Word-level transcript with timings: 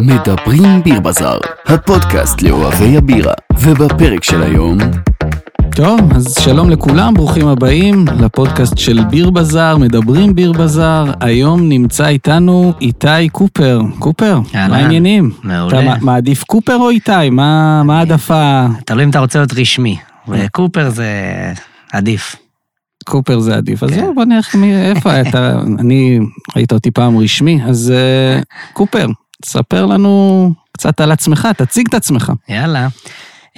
מדברים 0.00 0.82
ביר 0.84 1.00
בזאר, 1.00 1.38
הפודקאסט 1.66 2.42
לאוהבי 2.42 2.96
הבירה, 2.96 3.32
ובפרק 3.60 4.24
של 4.24 4.42
היום... 4.42 4.78
טוב, 5.76 6.00
אז 6.14 6.34
שלום 6.40 6.70
לכולם, 6.70 7.14
ברוכים 7.14 7.46
הבאים 7.48 8.04
לפודקאסט 8.20 8.78
של 8.78 9.04
ביר 9.10 9.30
בזאר, 9.30 9.76
מדברים 9.76 10.34
ביר 10.34 10.52
בזאר. 10.52 11.12
היום 11.20 11.68
נמצא 11.68 12.06
איתנו 12.08 12.72
איתי 12.80 13.28
קופר. 13.32 13.80
קופר, 13.98 14.38
אהלן, 14.54 14.70
מה 14.70 14.76
העניינים? 14.76 15.30
מעולה. 15.42 15.92
אתה 15.94 16.04
מעדיף 16.04 16.44
קופר 16.44 16.76
או 16.76 16.90
איתי? 16.90 17.30
מה 17.30 17.82
מה 17.82 17.98
העדפה? 17.98 18.66
תלוי 18.86 19.04
אם 19.04 19.10
אתה 19.10 19.18
רוצה 19.18 19.38
להיות 19.38 19.52
רשמי, 19.58 19.96
וקופר 20.28 20.90
זה 20.90 21.12
עדיף. 21.92 22.36
קופר 23.04 23.40
זה 23.40 23.56
עדיף. 23.56 23.82
אז 23.82 23.90
כן. 23.90 24.06
בוא 24.14 24.24
נראה 24.24 24.40
מי- 24.54 24.82
איפה 24.82 25.20
אתה. 25.20 25.60
אני, 25.78 26.18
ראית 26.56 26.72
אותי 26.72 26.90
פעם 26.90 27.18
רשמי, 27.18 27.60
אז 27.66 27.92
אה, 27.96 28.40
קופר, 28.72 29.06
תספר 29.42 29.86
לנו 29.86 30.52
קצת 30.72 31.00
על 31.00 31.12
עצמך, 31.12 31.48
תציג 31.56 31.86
את 31.88 31.94
עצמך. 31.94 32.32
יאללה. 32.48 32.88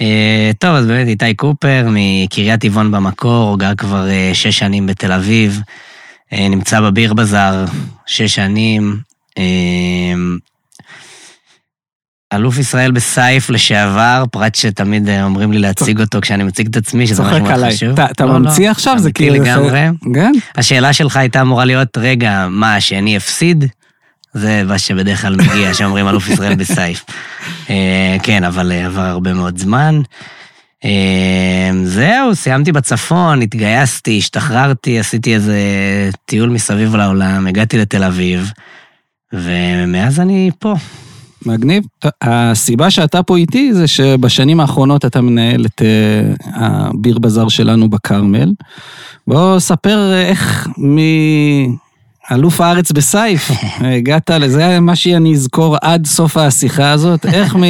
אה, 0.01 0.51
טוב, 0.59 0.75
אז 0.75 0.85
באמת 0.85 1.07
איתי 1.07 1.33
קופר 1.33 1.87
מקריית 1.91 2.61
טבעון 2.61 2.91
במקור, 2.91 3.59
גר 3.59 3.75
כבר 3.75 4.09
אה, 4.09 4.31
שש 4.33 4.59
שנים 4.59 4.85
בתל 4.87 5.11
אביב, 5.11 5.61
אה, 6.33 6.47
נמצא 6.49 6.81
בביר 6.81 7.13
בזאר 7.13 7.65
שש 8.05 8.35
שנים. 8.35 8.97
אלוף 12.33 12.57
ישראל 12.57 12.91
בסייף 12.91 13.49
לשעבר, 13.49 14.23
פרט 14.31 14.55
שתמיד 14.55 15.09
אומרים 15.23 15.51
לי 15.51 15.59
להציג 15.59 16.01
אותו 16.01 16.21
כשאני 16.21 16.43
מציג 16.43 16.67
את 16.67 16.75
עצמי, 16.77 17.07
שזה 17.07 17.23
משהו 17.23 17.39
מאוד. 17.45 17.63
חשוב. 17.73 17.99
אתה- 17.99 18.25
לא, 18.25 18.33
לא, 18.33 18.39
ממציא 18.39 18.71
עכשיו? 18.71 18.99
זה 18.99 19.03
אמיתי 19.03 19.23
כאילו... 19.29 19.43
לגמרי. 19.43 19.81
כן? 20.13 20.31
השאלה 20.55 20.93
שלך 20.93 21.17
הייתה 21.17 21.41
אמורה 21.41 21.65
להיות, 21.65 21.97
רגע, 21.97 22.47
מה, 22.49 22.75
השני 22.75 23.17
הפסיד? 23.17 23.65
זה 24.33 24.63
מה 24.65 24.79
שבדרך 24.79 25.21
כלל 25.21 25.35
מגיע, 25.35 25.73
שאומרים 25.73 26.07
אלוף 26.07 26.29
ישראל 26.29 26.55
בסייף. 26.55 27.05
אה, 27.69 28.17
כן, 28.23 28.43
אבל 28.43 28.71
אה, 28.71 28.85
עבר 28.85 29.01
הרבה 29.01 29.33
מאוד 29.33 29.57
זמן. 29.57 30.01
אה, 30.85 31.71
זהו, 31.83 32.35
סיימתי 32.35 32.71
בצפון, 32.71 33.41
התגייסתי, 33.41 34.17
השתחררתי, 34.17 34.99
עשיתי 34.99 35.35
איזה 35.35 35.59
טיול 36.25 36.49
מסביב 36.49 36.95
לעולם, 36.95 37.47
הגעתי 37.47 37.77
לתל 37.77 38.03
אביב, 38.03 38.51
ומאז 39.33 40.19
אני 40.19 40.51
פה. 40.59 40.75
מגניב. 41.45 41.83
הסיבה 42.21 42.89
שאתה 42.89 43.23
פה 43.23 43.37
איתי 43.37 43.73
זה 43.73 43.87
שבשנים 43.87 44.59
האחרונות 44.59 45.05
אתה 45.05 45.21
מנהל 45.21 45.65
את 45.65 45.81
הביר 46.55 47.19
בזאר 47.19 47.49
שלנו 47.49 47.89
בכרמל. 47.89 48.51
בוא 49.27 49.59
ספר 49.59 50.13
איך 50.13 50.67
מאלוף 52.31 52.61
הארץ 52.61 52.91
בסייף 52.91 53.51
הגעת 53.97 54.29
לזה, 54.29 54.79
מה 54.79 54.95
שאני 54.95 55.33
אזכור 55.33 55.77
עד 55.81 56.05
סוף 56.05 56.37
השיחה 56.37 56.91
הזאת, 56.91 57.25
איך 57.25 57.55
מ, 57.55 57.63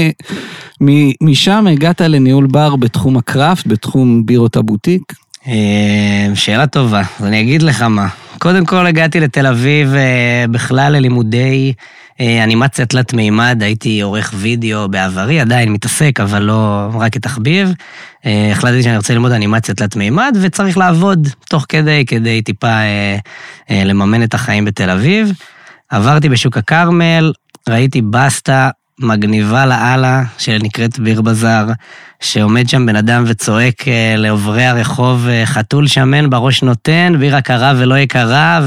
מ, 0.81 1.11
משם 1.21 1.67
הגעת 1.71 2.01
לניהול 2.01 2.47
בר 2.47 2.75
בתחום 2.75 3.17
הקראפט, 3.17 3.67
בתחום 3.67 4.25
בירות 4.25 4.55
הבוטיק. 4.55 5.01
אה, 5.47 6.35
שאלה 6.35 6.67
טובה, 6.67 7.01
אז 7.19 7.25
אני 7.25 7.41
אגיד 7.41 7.61
לך 7.61 7.81
מה. 7.81 8.07
קודם 8.39 8.65
כל 8.65 8.85
הגעתי 8.85 9.19
לתל 9.19 9.47
אביב 9.47 9.93
אה, 9.95 10.45
בכלל 10.51 10.93
ללימודי 10.93 11.73
אנימציה 12.19 12.85
תלת 12.85 13.13
מימד, 13.13 13.63
הייתי 13.63 14.01
עורך 14.01 14.33
וידאו 14.37 14.89
בעברי, 14.89 15.39
עדיין 15.39 15.73
מתעסק, 15.73 16.19
אבל 16.19 16.43
לא 16.43 16.89
רק 16.93 17.13
כתחביב. 17.13 17.73
אה, 18.25 18.49
החלטתי 18.51 18.83
שאני 18.83 18.97
רוצה 18.97 19.13
ללמוד 19.13 19.31
אנימציה 19.31 19.75
תלת 19.75 19.95
מימד, 19.95 20.37
וצריך 20.41 20.77
לעבוד 20.77 21.27
תוך 21.49 21.65
כדי, 21.69 22.05
כדי 22.07 22.41
טיפה 22.41 22.67
אה, 22.67 23.17
אה, 23.69 23.83
לממן 23.83 24.23
את 24.23 24.33
החיים 24.33 24.65
בתל 24.65 24.89
אביב. 24.89 25.31
עברתי 25.89 26.29
בשוק 26.29 26.57
הכרמל, 26.57 27.33
ראיתי 27.69 28.01
בסטה 28.01 28.69
מגניבה 28.99 29.65
לאללה, 29.65 30.23
שנקראת 30.37 30.99
ביר 30.99 31.21
בזאר, 31.21 31.67
שעומד 32.19 32.69
שם 32.69 32.85
בן 32.85 32.95
אדם 32.95 33.23
וצועק 33.27 33.87
אה, 33.87 34.15
לעוברי 34.17 34.65
הרחוב, 34.65 35.27
אה, 35.27 35.45
חתול 35.45 35.87
שמן 35.87 36.29
בראש 36.29 36.63
נותן, 36.63 37.15
בירה 37.19 37.41
קרה 37.41 37.73
ולא 37.77 37.97
יקרה, 37.97 38.59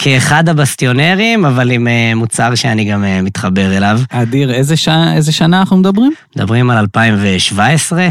וכאחד 0.00 0.48
הבסטיונרים, 0.48 1.44
אבל 1.44 1.70
עם 1.70 1.88
אה, 1.88 2.12
מוצר 2.14 2.54
שאני 2.54 2.84
גם 2.84 3.04
אה, 3.04 3.22
מתחבר 3.22 3.76
אליו. 3.76 4.00
אדיר, 4.10 4.52
איזה, 4.52 4.76
שע, 4.76 5.12
איזה 5.16 5.32
שנה 5.32 5.60
אנחנו 5.60 5.76
מדברים? 5.76 6.12
מדברים 6.36 6.70
על 6.70 6.78
2017. 6.78 8.08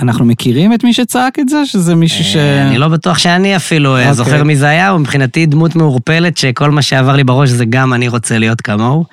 אנחנו 0.00 0.24
מכירים 0.24 0.74
את 0.74 0.84
מי 0.84 0.92
שצעק 0.92 1.38
את 1.38 1.48
זה? 1.48 1.66
שזה 1.66 1.94
מישהו 1.94 2.24
ש... 2.24 2.36
אה, 2.36 2.68
אני 2.68 2.78
לא 2.78 2.88
בטוח 2.88 3.18
שאני 3.18 3.56
אפילו 3.56 3.96
אה, 3.96 4.00
אוקיי. 4.00 4.14
זוכר 4.14 4.44
מי 4.44 4.56
זה 4.56 4.66
היה, 4.66 4.88
הוא 4.88 5.00
מבחינתי 5.00 5.46
דמות 5.46 5.76
מעורפלת 5.76 6.36
שכל 6.36 6.70
מה 6.70 6.82
שעבר 6.82 7.16
לי 7.16 7.24
בראש 7.24 7.50
זה 7.50 7.64
גם 7.64 7.94
אני 7.94 8.08
רוצה 8.08 8.38
להיות 8.38 8.60
כמוהו. 8.60 9.04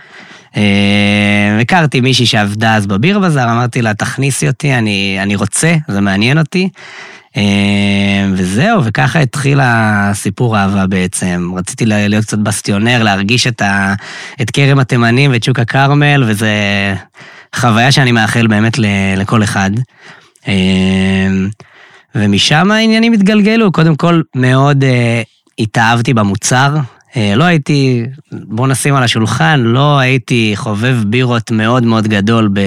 הכרתי 1.61 2.01
מישהי 2.01 2.25
שעבדה 2.25 2.75
אז 2.75 2.87
בביר 2.87 3.19
בזאר, 3.19 3.51
אמרתי 3.51 3.81
לה, 3.81 3.93
תכניסי 3.93 4.47
אותי, 4.47 4.73
אני, 4.73 5.17
אני 5.21 5.35
רוצה, 5.35 5.75
זה 5.87 6.01
מעניין 6.01 6.37
אותי. 6.37 6.69
אה, 7.37 7.43
וזהו, 8.33 8.83
וככה 8.85 9.19
התחיל 9.19 9.59
הסיפור 9.63 10.57
האהבה 10.57 10.87
בעצם. 10.87 11.51
רציתי 11.57 11.85
לה- 11.85 12.07
להיות 12.07 12.25
קצת 12.25 12.37
בסטיונר, 12.37 13.03
להרגיש 13.03 13.47
את, 13.47 13.61
ה, 13.61 13.93
את 14.41 14.51
כרם 14.51 14.79
התימנים 14.79 15.31
ואת 15.31 15.43
שוק 15.43 15.59
הכרמל, 15.59 16.23
וזה 16.27 16.51
חוויה 17.55 17.91
שאני 17.91 18.11
מאחל 18.11 18.47
באמת 18.47 18.73
לכל 19.17 19.43
אחד. 19.43 19.71
אה, 20.47 20.53
ומשם 22.15 22.71
העניינים 22.71 23.13
התגלגלו, 23.13 23.71
קודם 23.71 23.95
כל 23.95 24.21
מאוד 24.35 24.83
אה, 24.83 25.21
התאהבתי 25.59 26.13
במוצר. 26.13 26.75
אה, 27.17 27.33
לא 27.35 27.43
הייתי, 27.43 28.03
בוא 28.31 28.67
נשים 28.67 28.95
על 28.95 29.03
השולחן, 29.03 29.59
לא 29.59 29.99
הייתי 29.99 30.51
חובב 30.55 30.97
בירות 31.07 31.51
מאוד 31.51 31.83
מאוד 31.83 32.07
גדול 32.07 32.49
ב, 32.53 32.59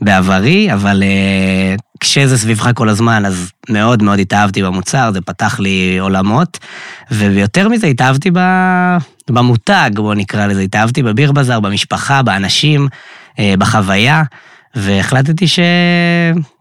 בעברי, 0.00 0.72
אבל 0.72 1.02
אה, 1.02 1.74
כשזה 2.06 2.38
סביבך 2.38 2.70
כל 2.74 2.88
הזמן, 2.88 3.24
אז 3.26 3.50
מאוד 3.68 4.02
מאוד 4.02 4.18
התאהבתי 4.18 4.62
במוצר, 4.62 5.10
זה 5.12 5.20
פתח 5.20 5.60
לי 5.60 5.98
עולמות, 5.98 6.58
ויותר 7.10 7.68
מזה 7.68 7.86
התאהבתי 7.86 8.30
ב, 8.32 8.38
במותג, 9.30 9.90
בוא 9.94 10.14
נקרא 10.14 10.46
לזה, 10.46 10.60
התאהבתי 10.60 11.02
בביר 11.02 11.32
בזאר, 11.32 11.60
במשפחה, 11.60 12.22
באנשים, 12.22 12.88
אה, 13.38 13.54
בחוויה. 13.58 14.22
והחלטתי 14.74 15.48
ש... 15.48 15.58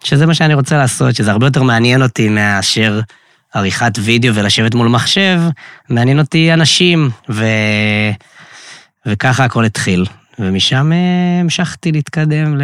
שזה 0.03 0.25
מה 0.25 0.34
שאני 0.34 0.53
רוצה 0.53 0.78
לעשות, 0.78 1.16
שזה 1.16 1.31
הרבה 1.31 1.47
יותר 1.47 1.63
מעניין 1.63 2.01
אותי 2.01 2.29
מאשר 2.29 3.01
עריכת 3.53 3.94
וידאו 4.00 4.35
ולשבת 4.35 4.75
מול 4.75 4.88
מחשב, 4.88 5.41
מעניין 5.89 6.19
אותי 6.19 6.53
אנשים, 6.53 7.09
ו... 7.29 7.45
וככה 9.05 9.44
הכל 9.44 9.66
התחיל. 9.66 10.05
ומשם 10.39 10.91
אה, 10.91 11.39
המשכתי 11.41 11.91
להתקדם. 11.91 12.57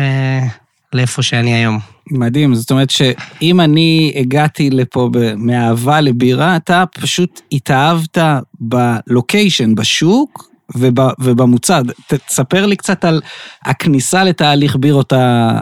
לאיפה 0.94 1.22
שאני 1.22 1.53
היום. 1.53 1.79
מדהים, 2.12 2.56
זאת 2.56 2.72
אומרת 2.72 2.90
שאם 2.90 3.62
אני 3.62 4.13
הגעתי 4.16 4.69
לפה 4.69 5.09
מאהבה 5.38 6.02
לבירה, 6.02 6.56
אתה 6.56 6.84
פשוט 6.94 7.41
התאהבת 7.52 8.18
בלוקיישן, 8.59 9.75
בשוק 9.75 10.52
וב, 10.75 11.00
ובמוצר. 11.19 11.81
תספר 12.28 12.66
לי 12.66 12.75
קצת 12.75 13.06
על 13.06 13.22
הכניסה 13.66 14.24
לתהליך 14.24 14.75
בירות 14.75 15.13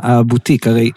הבוטיק, 0.03 0.67
הרי 0.67 0.91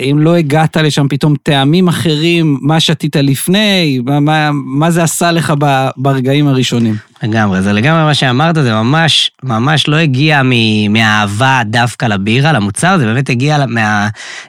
אם 0.00 0.18
לא 0.18 0.36
הגעת 0.36 0.76
לשם 0.76 1.08
פתאום 1.08 1.34
טעמים 1.42 1.88
אחרים, 1.88 2.58
מה 2.62 2.80
שתית 2.80 3.16
לפני, 3.16 4.00
מה, 4.04 4.20
מה, 4.20 4.50
מה 4.52 4.90
זה 4.90 5.02
עשה 5.02 5.32
לך 5.32 5.52
ב, 5.58 5.88
ברגעים 5.96 6.48
הראשונים? 6.48 6.96
לגמרי, 7.22 7.62
זה 7.62 7.72
לגמרי 7.72 8.04
מה 8.04 8.14
שאמרת, 8.14 8.54
זה 8.54 8.72
ממש, 8.74 9.30
ממש 9.42 9.88
לא 9.88 9.96
הגיע 9.96 10.42
מ- 10.44 10.92
מהאהבה 10.92 11.62
דווקא 11.66 12.06
לבירה, 12.06 12.52
למוצר, 12.52 12.98
זה 12.98 13.06
באמת 13.06 13.30
הגיע 13.30 13.64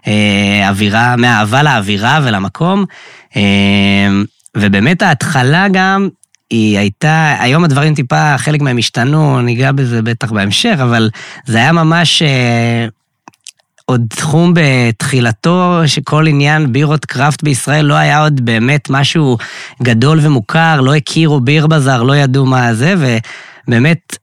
מהאווירה, 0.08 1.16
מהאהבה 1.16 1.64
לאווירה 1.64 2.20
ולמקום. 2.24 2.86
אה, 3.36 3.42
ובאמת 4.58 5.02
ההתחלה 5.02 5.68
גם, 5.72 6.10
היא 6.50 6.78
הייתה, 6.78 7.36
היום 7.40 7.64
הדברים 7.64 7.96
טיפה, 7.96 8.38
חלק 8.38 8.62
מהם 8.62 8.78
השתנו, 8.78 9.42
ניגע 9.42 9.72
בזה 9.72 10.02
בטח 10.02 10.32
בהמשך, 10.32 10.76
אבל 10.84 11.10
זה 11.46 11.58
היה 11.58 11.72
ממש 11.72 12.22
אה, 12.22 12.88
עוד 13.92 14.06
תחום 14.10 14.54
בתחילתו, 14.56 15.82
שכל 15.86 16.28
עניין 16.28 16.74
בירות 16.74 17.06
קראפט 17.06 17.44
בישראל 17.44 17.86
לא 17.86 17.94
היה 17.94 18.24
עוד 18.24 18.46
באמת 18.46 18.90
משהו 18.90 19.38
גדול 19.84 20.20
ומוכר, 20.22 20.82
לא 20.82 20.96
הכירו 20.96 21.40
ביר 21.40 21.68
בזאר, 21.68 22.04
לא 22.04 22.16
ידעו 22.16 22.46
מה 22.46 22.74
זה, 22.74 22.96
ובאמת 23.68 24.18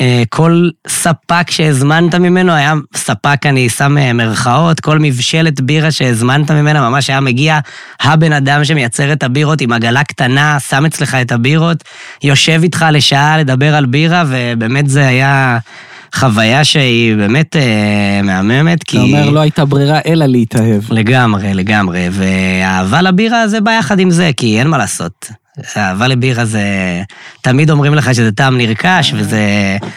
אה, 0.00 0.22
כל 0.28 0.68
ספק 0.88 1.50
שהזמנת 1.50 2.14
ממנו 2.14 2.52
היה 2.52 2.74
ספק, 2.96 3.46
אני 3.46 3.68
שם 3.68 3.98
אה, 3.98 4.12
מרכאות, 4.12 4.80
כל 4.80 4.98
מבשלת 4.98 5.60
בירה 5.60 5.90
שהזמנת 5.90 6.50
ממנה 6.50 6.90
ממש 6.90 7.10
היה 7.10 7.20
מגיע 7.20 7.58
הבן 8.00 8.32
אדם 8.32 8.64
שמייצר 8.64 9.12
את 9.12 9.22
הבירות 9.22 9.60
עם 9.60 9.72
עגלה 9.72 10.04
קטנה, 10.04 10.60
שם 10.60 10.86
אצלך 10.86 11.14
את 11.14 11.32
הבירות, 11.32 11.84
יושב 12.22 12.60
איתך 12.62 12.86
לשעה 12.92 13.38
לדבר 13.38 13.74
על 13.74 13.86
בירה, 13.86 14.24
ובאמת 14.28 14.88
זה 14.88 15.06
היה 15.06 15.58
חוויה 16.14 16.64
שהיא 16.64 17.16
באמת 17.16 17.56
אה, 17.56 18.20
מהממת, 18.22 18.82
כי... 18.82 18.96
אתה 18.96 19.04
אומר, 19.06 19.30
לא 19.30 19.40
הייתה 19.40 19.64
ברירה 19.64 20.00
אלא 20.06 20.26
להתאהב. 20.26 20.82
לגמרי, 20.90 21.54
לגמרי, 21.54 22.08
והאהבה 22.12 23.02
לבירה 23.02 23.48
זה 23.48 23.60
בא 23.60 23.70
יחד 23.70 23.98
עם 23.98 24.10
זה, 24.10 24.30
כי 24.36 24.58
אין 24.58 24.68
מה 24.68 24.78
לעשות. 24.78 25.28
אהבה 25.76 26.08
לבירה 26.08 26.44
זה... 26.44 26.62
תמיד 27.40 27.70
אומרים 27.70 27.94
לך 27.94 28.14
שזה 28.14 28.32
טעם 28.32 28.58
נרכש, 28.58 29.12
וזה 29.16 29.26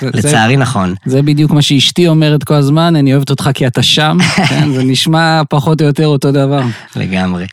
זה- 0.02 0.10
לצערי 0.14 0.58
נכון. 0.58 0.94
זה 1.06 1.22
בדיוק 1.22 1.52
מה 1.52 1.62
שאשתי 1.62 2.08
אומרת 2.08 2.44
כל 2.44 2.54
הזמן, 2.54 2.96
אני 2.96 3.14
אוהבת 3.14 3.30
אותך 3.30 3.50
כי 3.54 3.68
אתה 3.68 3.84
שם, 3.84 4.18
כן? 4.50 4.72
זה 4.74 4.84
נשמע 4.84 5.42
פחות 5.50 5.82
או 5.82 5.88
יותר 5.88 6.08
אותו 6.08 6.32
דבר. 6.32 6.62
לגמרי. 6.96 7.46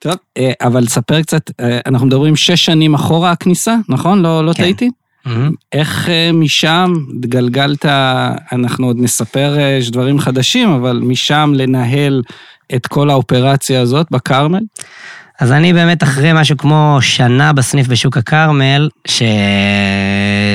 טוב, 0.00 0.14
אה, 0.38 0.52
אבל 0.62 0.86
ספר 0.86 1.22
קצת, 1.22 1.50
אה, 1.60 1.78
אנחנו 1.86 2.06
מדברים 2.06 2.36
שש 2.36 2.64
שנים 2.64 2.94
אחורה 2.94 3.30
הכניסה, 3.30 3.76
נכון? 3.88 4.22
לא, 4.22 4.46
לא 4.46 4.52
כן. 4.52 4.62
טעיתי? 4.62 4.90
מהמם. 5.28 5.50
איך 5.72 6.08
אה, 6.08 6.30
משם 6.32 6.92
גלגלת, 7.20 7.86
אנחנו 8.52 8.86
עוד 8.86 8.96
נספר 9.00 9.58
אה, 9.58 9.68
יש 9.78 9.90
דברים 9.90 10.18
חדשים, 10.18 10.70
אבל 10.70 11.00
משם 11.04 11.52
לנהל 11.54 12.22
את 12.74 12.86
כל 12.86 13.10
האופרציה 13.10 13.80
הזאת 13.80 14.06
בכרמל? 14.10 14.62
אז 15.40 15.52
אני 15.52 15.72
באמת 15.72 16.02
אחרי 16.02 16.32
משהו 16.32 16.56
כמו 16.56 16.98
שנה 17.00 17.52
בסניף 17.52 17.86
בשוק 17.86 18.16
הכרמל, 18.16 18.88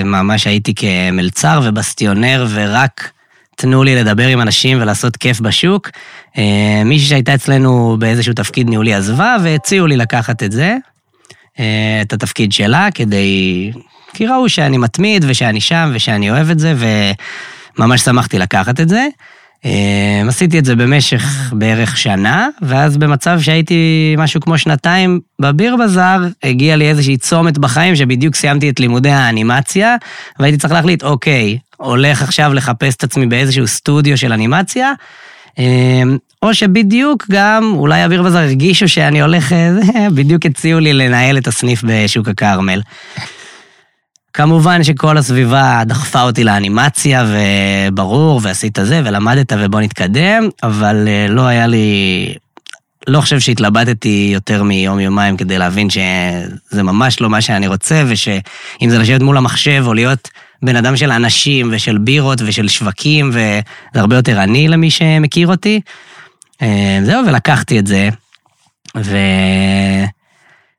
שממש 0.03 0.47
הייתי 0.47 0.73
כמלצר 0.75 1.61
ובסטיונר 1.63 2.47
ורק 2.49 3.11
תנו 3.55 3.83
לי 3.83 3.95
לדבר 3.95 4.27
עם 4.27 4.41
אנשים 4.41 4.81
ולעשות 4.81 5.17
כיף 5.17 5.39
בשוק. 5.39 5.89
אה, 6.37 6.81
מישהי 6.85 7.07
שהייתה 7.07 7.35
אצלנו 7.35 7.95
באיזשהו 7.99 8.33
תפקיד 8.33 8.69
ניהולי 8.69 8.93
עזבה 8.93 9.35
והציעו 9.43 9.87
לי 9.87 9.97
לקחת 9.97 10.43
את 10.43 10.51
זה, 10.51 10.77
את 12.01 12.13
התפקיד 12.13 12.51
שלה, 12.51 12.87
כדי... 12.95 13.71
כי 14.13 14.27
ראו 14.27 14.49
שאני 14.49 14.77
מתמיד 14.77 15.25
ושאני 15.27 15.61
שם 15.61 15.91
ושאני 15.93 16.31
אוהב 16.31 16.49
את 16.49 16.59
זה, 16.59 16.73
וממש 17.77 18.01
שמחתי 18.01 18.39
לקחת 18.39 18.79
את 18.79 18.89
זה. 18.89 19.07
אה, 19.65 20.23
עשיתי 20.27 20.59
את 20.59 20.65
זה 20.65 20.75
במשך 20.75 21.51
בערך 21.51 21.97
שנה, 21.97 22.47
ואז 22.61 22.97
במצב 22.97 23.39
שהייתי 23.41 24.15
משהו 24.17 24.41
כמו 24.41 24.57
שנתיים 24.57 25.19
בביר 25.39 25.75
בזאר, 25.75 26.23
הגיע 26.43 26.75
לי 26.75 26.89
איזושהי 26.89 27.17
צומת 27.17 27.57
בחיים 27.57 27.95
שבדיוק 27.95 28.35
סיימתי 28.35 28.69
את 28.69 28.79
לימודי 28.79 29.09
האנימציה, 29.09 29.95
והייתי 30.39 30.57
צריך 30.57 30.73
להחליט, 30.73 31.03
אוקיי, 31.03 31.57
הולך 31.77 32.21
עכשיו 32.21 32.53
לחפש 32.53 32.95
את 32.95 33.03
עצמי 33.03 33.25
באיזשהו 33.25 33.67
סטודיו 33.67 34.17
של 34.17 34.33
אנימציה, 34.33 34.91
אה, 35.59 36.03
או 36.41 36.53
שבדיוק 36.53 37.25
גם, 37.31 37.73
אולי 37.75 38.01
הביר 38.01 38.23
בזאר 38.23 38.41
הרגישו 38.41 38.87
שאני 38.87 39.21
הולך, 39.21 39.55
בדיוק 40.15 40.45
הציעו 40.45 40.79
לי 40.79 40.93
לנהל 40.93 41.37
את 41.37 41.47
הסניף 41.47 41.81
בשוק 41.83 42.27
הכרמל. 42.27 42.81
כמובן 44.33 44.83
שכל 44.83 45.17
הסביבה 45.17 45.81
דחפה 45.85 46.21
אותי 46.21 46.43
לאנימציה, 46.43 47.25
וברור, 47.27 48.39
ועשית 48.43 48.77
זה, 48.83 49.01
ולמדת, 49.05 49.53
ובוא 49.59 49.81
נתקדם, 49.81 50.49
אבל 50.63 51.07
אה, 51.07 51.27
לא 51.29 51.41
היה 51.41 51.67
לי... 51.67 52.33
לא 53.07 53.21
חושב 53.21 53.39
שהתלבטתי 53.39 54.29
יותר 54.33 54.63
מיום-יומיים 54.63 55.37
כדי 55.37 55.57
להבין 55.57 55.89
שזה 55.89 56.83
ממש 56.83 57.21
לא 57.21 57.29
מה 57.29 57.41
שאני 57.41 57.67
רוצה, 57.67 58.03
ושאם 58.07 58.89
זה 58.89 58.99
לשבת 58.99 59.21
מול 59.21 59.37
המחשב 59.37 59.83
או 59.87 59.93
להיות 59.93 60.29
בן 60.63 60.75
אדם 60.75 60.97
של 60.97 61.11
אנשים 61.11 61.69
ושל 61.71 61.97
בירות 61.97 62.41
ושל 62.45 62.67
שווקים, 62.67 63.29
וזה 63.29 63.61
הרבה 63.95 64.15
יותר 64.15 64.39
עני 64.39 64.67
למי 64.67 64.91
שמכיר 64.91 65.47
אותי. 65.47 65.81
אה, 66.61 66.99
זהו, 67.03 67.27
ולקחתי 67.27 67.79
את 67.79 67.87
זה, 67.87 68.09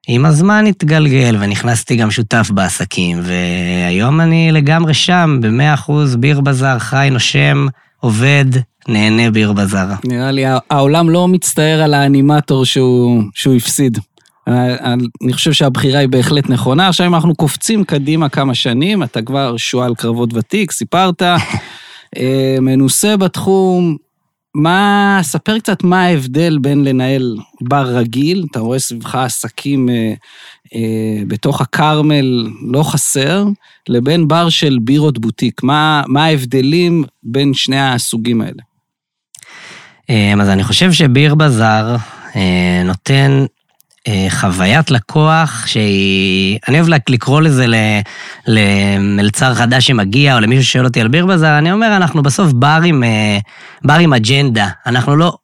ועם 0.09 0.27
הזמן 0.27 0.67
התגלגל 0.67 1.37
ונכנסתי 1.41 1.97
גם 1.97 2.11
שותף 2.11 2.51
בעסקים, 2.55 3.21
והיום 3.23 4.21
אני 4.21 4.53
לגמרי 4.53 4.95
שם, 4.95 5.39
במאה 5.43 5.75
אחוז, 5.75 6.17
ביר 6.17 6.41
בזאר, 6.41 6.79
חי, 6.79 7.09
נושם, 7.13 7.67
עובד, 8.01 8.45
נהנה 8.89 9.31
ביר 9.31 9.53
בזאר. 9.53 9.89
נראה 10.05 10.31
לי 10.31 10.45
העולם 10.71 11.11
לא 11.11 11.29
מצטער 11.29 11.83
על 11.83 11.95
האנימטור 11.95 12.65
שהוא, 12.65 13.23
שהוא 13.35 13.55
הפסיד. 13.55 13.99
אה, 14.49 14.95
אני 14.95 15.33
חושב 15.33 15.53
שהבחירה 15.53 16.01
היא 16.01 16.09
בהחלט 16.09 16.51
נכונה. 16.51 16.89
עכשיו 16.89 17.07
אם 17.07 17.15
אנחנו 17.15 17.35
קופצים 17.35 17.85
קדימה 17.85 18.29
כמה 18.29 18.55
שנים, 18.55 19.03
אתה 19.03 19.23
כבר 19.23 19.57
שועל 19.57 19.95
קרבות 19.95 20.35
ותיק, 20.35 20.73
סיפרת, 20.73 21.23
אה, 21.23 22.57
מנוסה 22.61 23.17
בתחום. 23.17 23.97
מה, 24.55 25.19
ספר 25.23 25.59
קצת 25.59 25.85
מה 25.85 26.03
ההבדל 26.03 26.59
בין 26.59 26.85
לנהל 26.85 27.37
בר 27.61 27.97
רגיל, 27.97 28.47
אתה 28.51 28.61
רואה 28.61 28.79
סביבך 28.79 29.15
עסקים 29.15 29.89
אה, 29.89 30.15
אה, 30.75 31.23
בתוך 31.27 31.61
הכרמל 31.61 32.49
לא 32.73 32.83
חסר, 32.83 33.45
לבין 33.89 34.29
בר 34.29 34.49
של 34.49 34.79
בירות 34.81 35.19
בוטיק. 35.19 35.63
מה, 35.63 36.03
מה 36.07 36.25
ההבדלים 36.25 37.05
בין 37.23 37.55
שני 37.55 37.81
הסוגים 37.81 38.41
האלה? 38.41 38.63
אמ, 40.09 40.41
אז 40.41 40.49
אני 40.49 40.65
חושב 40.65 40.93
שביר 40.93 41.35
בזאר 41.35 41.97
אה, 42.37 42.83
נותן 42.85 43.31
אה, 43.41 43.47
חוויית 44.31 44.91
לקוח 44.91 45.67
שהיא... 45.67 46.59
אני 46.69 46.81
אוהב 46.81 46.89
לקרוא 47.09 47.41
לזה 47.41 47.67
למלצר 48.47 49.55
חדש 49.55 49.87
שמגיע, 49.87 50.35
או 50.35 50.41
למישהו 50.41 50.65
ששואל 50.65 50.85
אותי 50.85 51.01
על 51.01 51.09
ביר 51.09 51.27
בזאר, 51.27 51.59
אני 51.59 51.73
אומר, 51.73 51.97
אנחנו 51.97 52.23
בסוף 52.23 52.53
בר 52.53 52.81
עם, 52.85 53.05
אה, 53.05 53.39
בר 53.85 53.95
עם 53.95 54.13
אג'נדה, 54.13 54.69
אנחנו 54.87 55.17
לא 55.17 55.37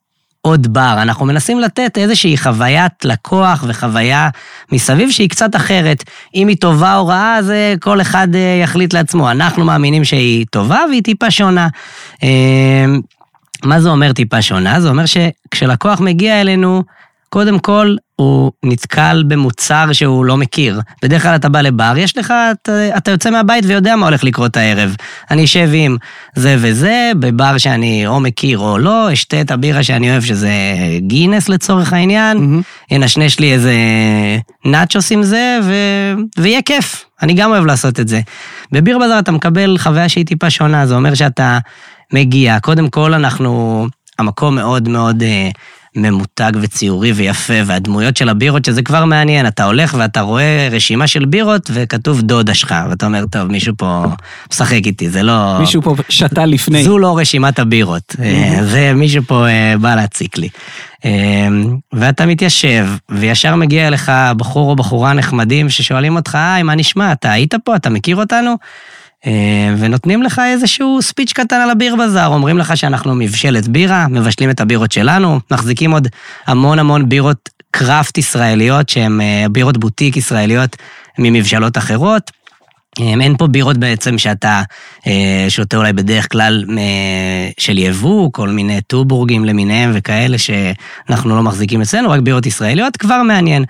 עוד 0.42 0.72
בר, 0.72 0.94
אנחנו 1.02 1.26
מנסים 1.26 1.60
לתת 1.60 1.98
איזושהי 1.98 2.36
חוויית 2.36 3.04
לקוח 3.04 3.64
וחוויה 3.68 4.28
מסביב 4.72 5.10
שהיא 5.10 5.28
קצת 5.28 5.56
אחרת. 5.56 6.04
אם 6.34 6.48
היא 6.48 6.56
טובה 6.56 6.96
או 6.96 7.06
רעה, 7.06 7.42
זה 7.42 7.74
כל 7.80 8.00
אחד 8.00 8.28
אה, 8.34 8.60
יחליט 8.62 8.94
לעצמו. 8.94 9.30
אנחנו 9.30 9.64
מאמינים 9.64 10.04
שהיא 10.04 10.46
טובה 10.50 10.80
והיא 10.90 11.02
טיפה 11.02 11.30
שונה. 11.30 11.68
מה 13.64 13.80
זה 13.80 13.88
אומר 13.88 14.12
טיפה 14.12 14.42
שונה? 14.42 14.80
זה 14.80 14.88
אומר 14.88 15.04
שכשלקוח 15.06 16.00
מגיע 16.00 16.40
אלינו, 16.40 16.82
קודם 17.32 17.58
כל 17.58 17.96
הוא 18.16 18.52
נתקל 18.64 19.24
במוצר 19.28 19.92
שהוא 19.92 20.24
לא 20.24 20.36
מכיר. 20.36 20.80
בדרך 21.02 21.22
כלל 21.22 21.34
אתה 21.34 21.48
בא 21.48 21.60
לבר, 21.60 21.92
יש 21.96 22.18
לך, 22.18 22.34
אתה, 22.50 22.96
אתה 22.96 23.10
יוצא 23.10 23.30
מהבית 23.30 23.64
ויודע 23.66 23.96
מה 23.96 24.06
הולך 24.06 24.24
לקרות 24.24 24.56
הערב. 24.56 24.96
אני 25.30 25.44
אשב 25.44 25.68
עם 25.72 25.96
זה 26.34 26.56
וזה, 26.58 27.12
בבר 27.18 27.58
שאני 27.58 28.06
או 28.06 28.20
מכיר 28.20 28.58
או 28.58 28.78
לא, 28.78 29.12
אשתה 29.12 29.40
את 29.40 29.50
הבירה 29.50 29.82
שאני 29.82 30.10
אוהב 30.10 30.22
שזה 30.22 30.50
גינס 30.98 31.48
לצורך 31.48 31.92
העניין, 31.92 32.36
מהמם. 32.38 32.62
ינשנש 32.90 33.38
לי 33.38 33.52
איזה 33.52 33.74
נאצ'וס 34.64 35.12
עם 35.12 35.22
זה, 35.22 35.58
ו... 35.62 35.74
ויהיה 36.38 36.62
כיף. 36.62 37.04
אני 37.22 37.34
גם 37.34 37.50
אוהב 37.50 37.66
לעשות 37.66 38.00
את 38.00 38.08
זה. 38.08 38.20
בביר 38.72 38.98
בזאר 38.98 39.18
אתה 39.18 39.32
מקבל 39.32 39.78
חוויה 39.78 40.08
שהיא 40.08 40.26
טיפה 40.26 40.50
שונה, 40.50 40.86
זה 40.86 40.94
אומר 40.94 41.14
שאתה 41.14 41.58
מגיע. 42.12 42.60
קודם 42.60 42.88
כל 42.88 43.14
אנחנו, 43.14 43.86
המקום 44.18 44.54
מאוד 44.54 44.88
מאוד 44.88 45.22
אה, 45.22 45.50
ממותג 45.96 46.52
וציורי 46.60 47.12
ויפה, 47.12 47.54
והדמויות 47.66 48.16
של 48.16 48.28
הבירות, 48.28 48.64
שזה 48.64 48.82
כבר 48.82 49.04
מעניין, 49.04 49.46
אתה 49.46 49.64
הולך 49.64 49.94
ואתה 49.98 50.20
רואה 50.20 50.68
רשימה 50.70 51.06
של 51.06 51.24
בירות 51.24 51.70
וכתוב 51.74 52.20
דודה 52.20 52.54
שלך, 52.54 52.74
ואתה 52.90 53.06
אומר, 53.06 53.24
טוב, 53.30 53.42
מישהו 53.42 53.74
פה 53.76 54.04
משחק 54.52 54.86
איתי, 54.86 55.10
זה 55.10 55.22
לא... 55.22 55.56
מישהו 55.60 55.82
פה 55.82 55.94
שתה 56.08 56.46
לפני. 56.46 56.84
זו 56.84 56.98
לא 56.98 57.18
רשימת 57.18 57.58
הבירות, 57.58 58.16
אה, 58.22 58.58
זה 58.64 58.92
מישהו 58.94 59.22
פה 59.22 59.46
אה, 59.48 59.74
בא 59.80 59.94
להציק 59.94 60.38
לי. 60.38 60.48
אה, 61.04 61.48
ואתה 61.92 62.26
מתיישב, 62.26 62.86
וישר 63.08 63.56
מגיע 63.56 63.88
אליך 63.88 64.12
בחור 64.36 64.70
או 64.70 64.76
בחורה 64.76 65.12
נחמדים 65.12 65.70
ששואלים 65.70 66.16
אותך, 66.16 66.34
היי, 66.34 66.62
מה 66.62 66.74
נשמע, 66.74 67.12
אתה 67.12 67.32
היית 67.32 67.54
פה, 67.64 67.76
אתה 67.76 67.90
מכיר 67.90 68.16
אותנו? 68.16 68.56
אה, 69.26 69.74
ונותנים 69.78 70.22
לך 70.22 70.40
איזשהו 70.52 71.02
ספיץ' 71.02 71.32
קטן 71.32 71.56
על 71.56 71.70
הביר 71.70 71.96
בזאר, 71.96 72.26
אומרים 72.26 72.58
לך 72.58 72.76
שאנחנו 72.76 73.14
מבשלת 73.14 73.68
בירה, 73.68 74.08
מבשלים 74.08 74.50
את 74.50 74.60
הבירות 74.60 74.92
שלנו, 74.92 75.40
מחזיקים 75.50 75.90
עוד 75.90 76.08
המון 76.46 76.78
המון 76.78 77.08
בירות 77.08 77.48
קראפט 77.70 78.18
ישראליות, 78.18 78.88
שהן 78.88 79.20
אה, 79.20 79.46
בירות 79.50 79.78
בוטיק 79.78 80.16
ישראליות 80.16 80.76
ממבשלות 81.18 81.78
אחרות. 81.78 82.30
אה, 83.00 83.14
אין 83.20 83.36
פה 83.36 83.46
בירות 83.46 83.76
בעצם 83.76 84.18
שאתה 84.18 84.62
שותה 85.48 85.76
אולי 85.76 85.92
בדרך 85.92 86.32
כלל 86.32 86.64
של 87.58 87.78
יבוא, 87.78 88.32
כל 88.32 88.48
מיני 88.48 88.80
טובורגים 88.80 89.44
למיניהם 89.44 89.90
וכאלה 89.94 90.36
שאנחנו 90.38 91.36
לא 91.36 91.42
מחזיקים 91.42 91.82
אצלנו, 91.82 92.10
רק 92.10 92.20
בירות 92.20 92.46
ישראליות, 92.46 92.96
כבר 92.96 93.22
מעניין. 93.22 93.64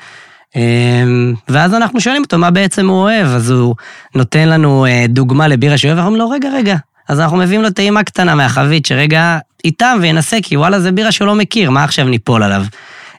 אה, 0.56 1.04
ואז 1.48 1.74
אנחנו 1.74 2.00
שואלים 2.00 2.22
אותו 2.22 2.38
מה 2.38 2.50
בעצם 2.50 2.88
הוא 2.88 2.96
אוהב, 2.96 3.26
אז 3.26 3.50
הוא 3.50 3.74
נותן 4.14 4.48
לנו 4.48 4.86
אה, 4.86 5.04
דוגמה 5.08 5.48
לבירה 5.48 5.78
שהוא 5.78 5.88
אוהב, 5.88 5.98
אנחנו 5.98 6.12
אומרים 6.12 6.28
לו, 6.28 6.30
רגע, 6.30 6.48
רגע. 6.58 6.76
אז 7.08 7.20
אנחנו 7.20 7.36
מביאים 7.36 7.62
לו 7.62 7.70
טעימה 7.70 8.02
קטנה 8.02 8.34
מהחבית, 8.34 8.86
שרגע 8.86 9.38
איתם 9.64 9.98
וינסה, 10.00 10.36
כי 10.42 10.56
וואלה, 10.56 10.80
זה 10.80 10.92
בירה 10.92 11.12
שהוא 11.12 11.26
לא 11.26 11.34
מכיר, 11.34 11.70
מה 11.70 11.84
עכשיו 11.84 12.04
ניפול 12.04 12.42
עליו? 12.42 12.64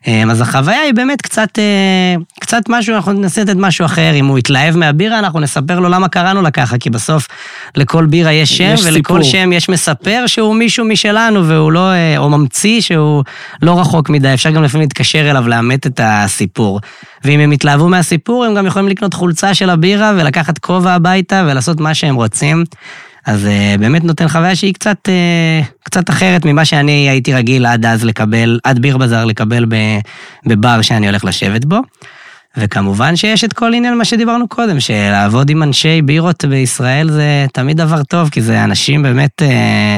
אה, 0.07 0.23
אז 0.31 0.41
החוויה 0.41 0.81
היא 0.81 0.93
באמת 0.93 1.21
קצת, 1.21 1.59
אה, 1.59 2.15
קצת 2.39 2.61
משהו, 2.69 2.95
אנחנו 2.95 3.13
ננסה 3.13 3.41
לתת 3.41 3.55
משהו 3.55 3.85
אחר. 3.85 4.13
אם 4.13 4.25
הוא 4.25 4.39
יתלהב 4.39 4.77
מהבירה, 4.77 5.19
אנחנו 5.19 5.39
נספר 5.39 5.79
לו 5.79 5.89
למה 5.89 6.07
קראנו 6.07 6.41
לה 6.41 6.51
ככה, 6.51 6.77
כי 6.77 6.89
בסוף 6.89 7.27
לכל 7.75 8.05
בירה 8.05 8.31
יש 8.31 8.57
שם, 8.57 8.73
יש 8.73 8.85
ולכל 8.85 9.23
סיפור. 9.23 9.23
שם 9.23 9.53
יש 9.53 9.69
מספר 9.69 10.23
שהוא 10.27 10.55
מישהו 10.55 10.85
משלנו, 10.85 11.47
והוא 11.47 11.71
לא, 11.71 11.91
אה, 11.91 12.17
או 12.17 12.29
ממציא 12.29 12.81
שהוא 12.81 13.23
לא 13.61 13.79
רחוק 13.79 14.09
מדי, 14.09 14.33
אפשר 14.33 14.49
גם 14.49 14.63
לפעמים 14.63 14.81
להתקשר 14.81 15.31
אליו, 15.31 15.47
לאמת 15.47 15.87
את 15.87 15.99
הסיפור. 16.03 16.79
ואם 17.23 17.39
הם 17.39 17.53
יתלהבו 17.53 17.89
מהסיפור, 17.89 18.45
הם 18.45 18.55
גם 18.55 18.65
יכולים 18.65 18.87
לקנות 18.87 19.13
חולצה 19.13 19.53
של 19.53 19.69
הבירה 19.69 20.13
ולקחת 20.17 20.57
כובע 20.57 20.93
הביתה 20.93 21.43
ולעשות 21.47 21.79
מה 21.79 21.93
שהם 21.93 22.15
רוצים. 22.15 22.63
אז 23.25 23.45
uh, 23.45 23.79
באמת 23.79 24.03
נותן 24.03 24.27
חוויה 24.27 24.55
שהיא 24.55 24.73
קצת, 24.73 24.97
uh, 25.07 25.65
קצת 25.83 26.09
אחרת 26.09 26.45
ממה 26.45 26.65
שאני 26.65 27.09
הייתי 27.09 27.33
רגיל 27.33 27.65
עד 27.65 27.85
אז 27.85 28.05
לקבל, 28.05 28.59
עד 28.63 28.79
ביר 28.79 28.97
בזאר 28.97 29.25
לקבל 29.25 29.65
בבר 30.45 30.81
שאני 30.81 31.07
הולך 31.07 31.25
לשבת 31.25 31.65
בו. 31.65 31.79
וכמובן 32.57 33.15
שיש 33.15 33.43
את 33.43 33.53
כל 33.53 33.73
עניין 33.73 33.97
מה 33.97 34.05
שדיברנו 34.05 34.47
קודם, 34.47 34.79
שלעבוד 34.79 35.49
עם 35.49 35.63
אנשי 35.63 36.01
בירות 36.01 36.45
בישראל 36.45 37.09
זה 37.09 37.45
תמיד 37.53 37.77
דבר 37.77 38.03
טוב, 38.03 38.29
כי 38.29 38.41
זה 38.41 38.63
אנשים 38.63 39.03
באמת 39.03 39.41
אה, 39.41 39.97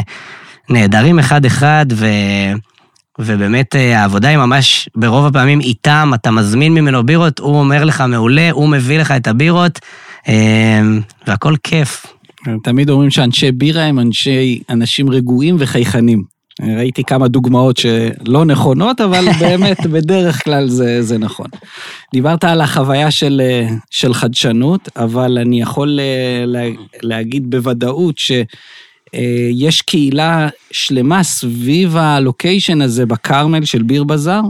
נהדרים 0.70 1.20
אחד-אחד, 1.20 1.86
ו... 1.92 2.08
ובאמת 3.20 3.76
העבודה 3.76 4.30
היא 4.30 4.38
ממש 4.38 4.90
ברוב 4.96 5.26
הפעמים 5.26 5.62
איתם, 5.62 6.12
אתה 6.16 6.32
מזמין 6.32 6.74
ממנו 6.74 7.04
בירות, 7.04 7.40
הוא 7.40 7.60
אומר 7.60 7.84
לך 7.84 8.02
מעולה, 8.02 8.52
הוא 8.52 8.70
מביא 8.70 9.00
לך 9.00 9.12
את 9.12 9.28
הבירות, 9.28 9.80
אה, 10.28 10.82
והכל 11.28 11.56
כיף. 11.64 12.06
תמיד 12.64 12.90
אומרים 12.90 13.12
שאנשי 13.12 13.52
בירה 13.52 13.84
הם 13.84 14.00
אנשי, 14.00 14.60
אנשים 14.70 15.10
רגועים 15.10 15.56
וחייכנים. 15.60 16.24
ראיתי 16.62 17.04
כמה 17.04 17.28
דוגמאות 17.28 17.78
שלא 17.78 18.46
נכונות, 18.46 19.02
אבל 19.02 19.26
באמת 19.42 19.86
בדרך 19.86 20.44
כלל 20.44 20.68
זה, 20.68 21.02
זה 21.02 21.18
נכון. 21.18 21.48
דיברת 22.14 22.44
על 22.44 22.62
החוויה 22.62 23.12
של, 23.12 23.42
של 23.90 24.14
חדשנות, 24.14 24.90
אבל 24.96 25.38
אני 25.38 25.62
יכול 25.62 26.00
לה, 26.46 26.64
להגיד 27.04 27.50
בוודאות 27.50 28.18
שיש 28.18 29.82
קהילה 29.82 30.50
שלמה 30.72 31.24
סביב 31.24 31.98
הלוקיישן 31.98 32.82
הזה 32.82 33.06
בכרמל 33.06 33.66
של 33.66 33.84
ביר 33.84 34.04
בזאר, 34.04 34.42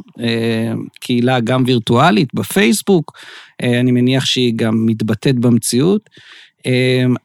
קהילה 1.00 1.40
גם 1.40 1.64
וירטואלית 1.68 2.30
בפייסבוק, 2.34 3.12
אני 3.64 3.92
מניח 3.92 4.26
שהיא 4.26 4.54
גם 4.56 4.86
מתבטאת 4.86 5.40
במציאות. 5.40 6.10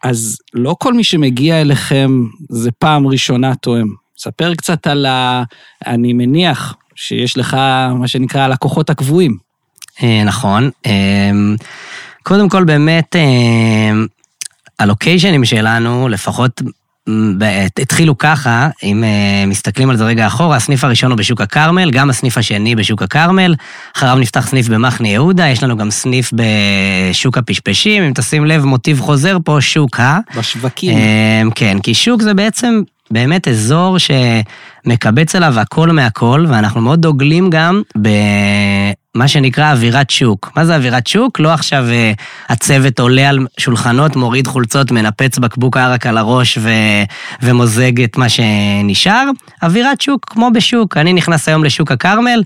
אז 0.03 0.39
לא 0.55 0.77
כל 0.79 0.95
מי 0.95 1.05
שמגיע 1.05 1.61
אליכם 1.61 2.25
זה 2.49 2.71
פעם 2.71 3.07
ראשונה 3.07 3.55
תואם. 3.55 3.87
ספר 4.19 4.55
קצת 4.55 4.87
על 4.87 5.07
ה... 5.07 5.43
אני 5.87 6.13
מניח 6.13 6.77
שיש 6.95 7.39
לך, 7.39 7.55
מה 7.95 8.09
שנקרא, 8.09 8.41
הלקוחות 8.41 8.91
הקבועים. 8.91 9.39
נכון. 10.25 10.71
קודם 12.23 12.49
כל, 12.49 12.65
באמת, 12.65 13.17
הלוקיישנים 14.79 15.45
שלנו, 15.45 16.09
לפחות 16.09 16.63
התחילו 17.81 18.19
ככה, 18.19 18.69
אם 18.83 19.05
מסתכלים 19.47 19.91
על 19.91 19.97
זה 19.97 20.05
רגע 20.05 20.27
אחורה, 20.27 20.57
הסניף 20.57 20.85
הראשון 20.85 21.11
הוא 21.11 21.19
בשוק 21.19 21.41
הכרמל, 21.41 21.91
גם 21.91 22.11
הסניף 22.11 22.39
השני 22.39 22.75
בשוק 22.75 23.03
הכרמל, 23.03 23.55
אחריו 23.97 24.19
נפתח 24.19 24.47
סניף 24.47 24.69
במחנה 24.69 25.09
יהודה, 25.09 25.49
יש 25.49 25.63
לנו 25.63 25.77
גם 25.77 25.91
סניף 25.91 26.31
בשוק 26.33 27.39
הפשפשים, 27.39 28.03
אם 28.03 28.13
תשים 28.15 28.45
לב, 28.45 28.65
מוטיב 28.65 29.01
חוזר 29.01 29.37
פה, 29.45 29.57
שוק 29.61 30.01
ה... 30.01 30.19
בשווקים. 30.37 30.99
כן, 31.55 31.79
כי 31.83 31.95
שוק 31.95 32.23
זה 32.23 32.35
בעצם 32.35 32.83
באמת 33.11 33.49
אזור 33.49 33.97
שמקבץ 33.99 35.35
אליו 35.35 35.61
הכל 35.61 35.91
מהכל, 35.91 36.47
ואנחנו 36.49 36.81
מאוד 36.81 37.01
דוגלים 37.01 37.51
גם 37.51 37.83
במה 39.19 39.29
שנקרא 39.29 39.73
אווירת 39.73 40.11
שוק. 40.11 40.53
מה 40.57 40.65
זה 40.65 40.77
אווירת 40.77 41.07
שוק? 41.07 41.41
לא 41.41 41.53
עכשיו 41.53 41.85
הצוות 42.49 43.01
עולה 43.01 43.29
על 43.29 43.39
שולחנות, 43.59 44.17
מוריד 44.17 44.47
חולצות, 44.47 44.91
מנפץ 44.91 45.39
בקבוק 45.39 45.77
ערק 45.77 46.07
על 46.07 46.19
הראש 46.19 46.59
ו... 46.59 46.71
ומוזג 47.43 48.03
את 48.03 48.17
מה 48.17 48.29
שנשאר. 48.29 49.31
אווירת 49.63 50.01
שוק, 50.01 50.27
כמו 50.31 50.51
בשוק. 50.55 50.97
אני 50.97 51.13
נכנס 51.13 51.49
היום 51.49 51.65
לשוק 51.65 51.93
הכרמל, 51.93 52.43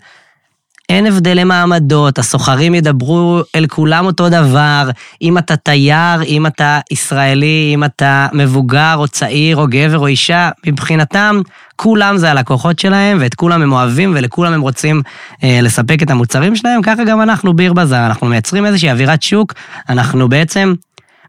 אין 0.88 1.06
הבדלי 1.06 1.44
מעמדות, 1.44 2.18
הסוחרים 2.18 2.74
ידברו 2.74 3.40
אל 3.54 3.66
כולם 3.66 4.06
אותו 4.06 4.28
דבר, 4.28 4.90
אם 5.22 5.38
אתה 5.38 5.56
תייר, 5.56 6.22
אם 6.26 6.46
אתה 6.46 6.80
ישראלי, 6.90 7.70
אם 7.74 7.84
אתה 7.84 8.26
מבוגר 8.32 8.94
או 8.96 9.08
צעיר 9.08 9.56
או 9.56 9.66
גבר 9.70 9.98
או 9.98 10.06
אישה, 10.06 10.50
מבחינתם, 10.66 11.40
כולם 11.76 12.16
זה 12.16 12.30
הלקוחות 12.30 12.78
שלהם, 12.78 13.18
ואת 13.20 13.34
כולם 13.34 13.62
הם 13.62 13.72
אוהבים 13.72 14.12
ולכולם 14.16 14.52
הם 14.52 14.60
רוצים 14.60 15.02
אה, 15.44 15.58
לספק 15.62 16.02
את 16.02 16.10
המוצרים 16.10 16.56
שלהם, 16.56 16.82
ככה 16.82 17.04
גם 17.04 17.22
אנחנו 17.22 17.56
ביר 17.56 17.72
בזאר, 17.72 18.06
אנחנו 18.06 18.26
מייצרים 18.26 18.66
איזושהי 18.66 18.90
אווירת 18.90 19.22
שוק, 19.22 19.54
אנחנו 19.88 20.28
בעצם... 20.28 20.74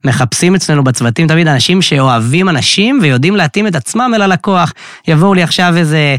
מחפשים 0.06 0.56
אצלנו 0.56 0.84
בצוותים 0.84 1.28
תמיד 1.28 1.48
אנשים 1.48 1.82
שאוהבים 1.82 2.50
אנשים 2.50 3.00
ויודעים 3.02 3.36
להתאים 3.36 3.68
את 3.68 3.76
עצמם 3.76 4.12
אל 4.16 4.22
הלקוח. 4.22 4.74
יבואו 5.08 5.34
לי 5.34 5.44
עכשיו 5.44 5.74
איזה 5.78 6.16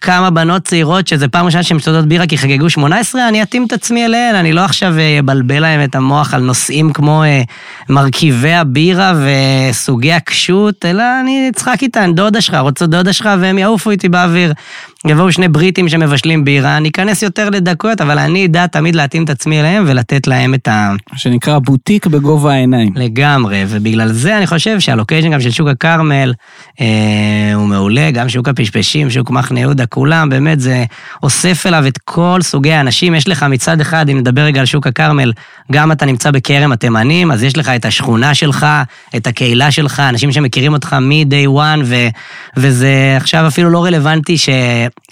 כמה 0.00 0.30
בנות 0.30 0.62
צעירות 0.62 1.06
שזה 1.06 1.28
פעם 1.28 1.46
ראשונה 1.46 1.62
שהן 1.62 1.78
שותות 1.78 2.06
בירה 2.06 2.26
כי 2.26 2.38
חגגו 2.38 2.70
18, 2.70 3.28
אני 3.28 3.42
אתאים 3.42 3.66
את 3.66 3.72
עצמי 3.72 4.04
אליהן, 4.04 4.34
אני 4.34 4.52
לא 4.52 4.60
עכשיו 4.60 4.94
אבלבל 5.18 5.60
להם 5.60 5.84
את 5.84 5.94
המוח 5.94 6.34
על 6.34 6.42
נושאים 6.42 6.92
כמו 6.92 7.22
אה, 7.22 7.42
מרכיבי 7.88 8.52
הבירה 8.52 9.14
וסוגי 9.70 10.12
הקשות, 10.12 10.84
אלא 10.84 11.02
אני 11.20 11.48
אצחק 11.52 11.82
איתן, 11.82 12.14
דודה 12.14 12.40
שלך, 12.40 12.54
רוצה 12.54 12.86
דודה 12.86 13.12
שלך, 13.12 13.28
והם 13.40 13.58
יעופו 13.58 13.90
איתי 13.90 14.08
באוויר. 14.08 14.52
יבואו 15.06 15.32
שני 15.32 15.48
בריטים 15.48 15.88
שמבשלים 15.88 16.44
בירה, 16.44 16.76
אני 16.76 16.88
אכנס 16.88 17.22
יותר 17.22 17.50
לדקות, 17.50 18.00
אבל 18.00 18.18
אני 18.18 18.46
אדע 18.46 18.66
תמיד 18.66 18.94
להתאים 18.94 19.24
את 19.24 19.30
עצמי 19.30 19.60
אליהם 19.60 19.84
ולתת 19.86 20.26
להם 20.26 20.54
את 20.54 20.68
ה... 20.68 20.92
מה 21.12 21.18
שנקרא 21.18 21.58
בוטיק 21.58 22.06
בגובה 22.06 22.52
העיניים. 22.52 22.92
לגמרי, 22.96 23.64
ובגלל 23.68 24.12
זה 24.12 24.38
אני 24.38 24.46
חושב 24.46 24.80
שהלוקיישן 24.80 25.30
גם 25.30 25.40
של 25.40 25.50
שוק 25.50 25.68
הכרמל 25.68 26.32
אה, 26.80 26.86
הוא 27.54 27.66
מעולה, 27.66 28.10
גם 28.10 28.28
שוק 28.28 28.48
הפשפשים, 28.48 29.10
שוק 29.10 29.30
מחנה 29.30 29.60
יהודה, 29.60 29.86
כולם, 29.86 30.28
באמת 30.28 30.60
זה 30.60 30.84
אוסף 31.22 31.66
אליו 31.66 31.86
את 31.86 31.98
כל 31.98 32.38
סוגי 32.42 32.72
האנשים. 32.72 33.14
יש 33.14 33.28
לך 33.28 33.42
מצד 33.42 33.80
אחד, 33.80 34.08
אם 34.08 34.18
נדבר 34.18 34.42
רגע 34.42 34.60
על 34.60 34.66
שוק 34.66 34.86
הכרמל, 34.86 35.32
גם 35.72 35.92
אתה 35.92 36.06
נמצא 36.06 36.30
בכרם 36.30 36.72
התימנים, 36.72 37.30
אז 37.30 37.42
יש 37.42 37.56
לך 37.56 37.68
את 37.68 37.84
השכונה 37.84 38.34
שלך, 38.34 38.66
את 39.16 39.26
הקהילה 39.26 39.70
שלך, 39.70 40.00
אנשים 40.00 40.32
שמכירים 40.32 40.72
אותך 40.72 40.96
מ-day 41.00 41.48
one, 41.48 41.80
ו- 41.84 42.08
וזה 42.56 43.14
עכשיו 43.16 43.46
אפילו 43.46 43.70
לא 43.70 43.84
רלוונטי 43.84 44.38
ש... 44.38 44.48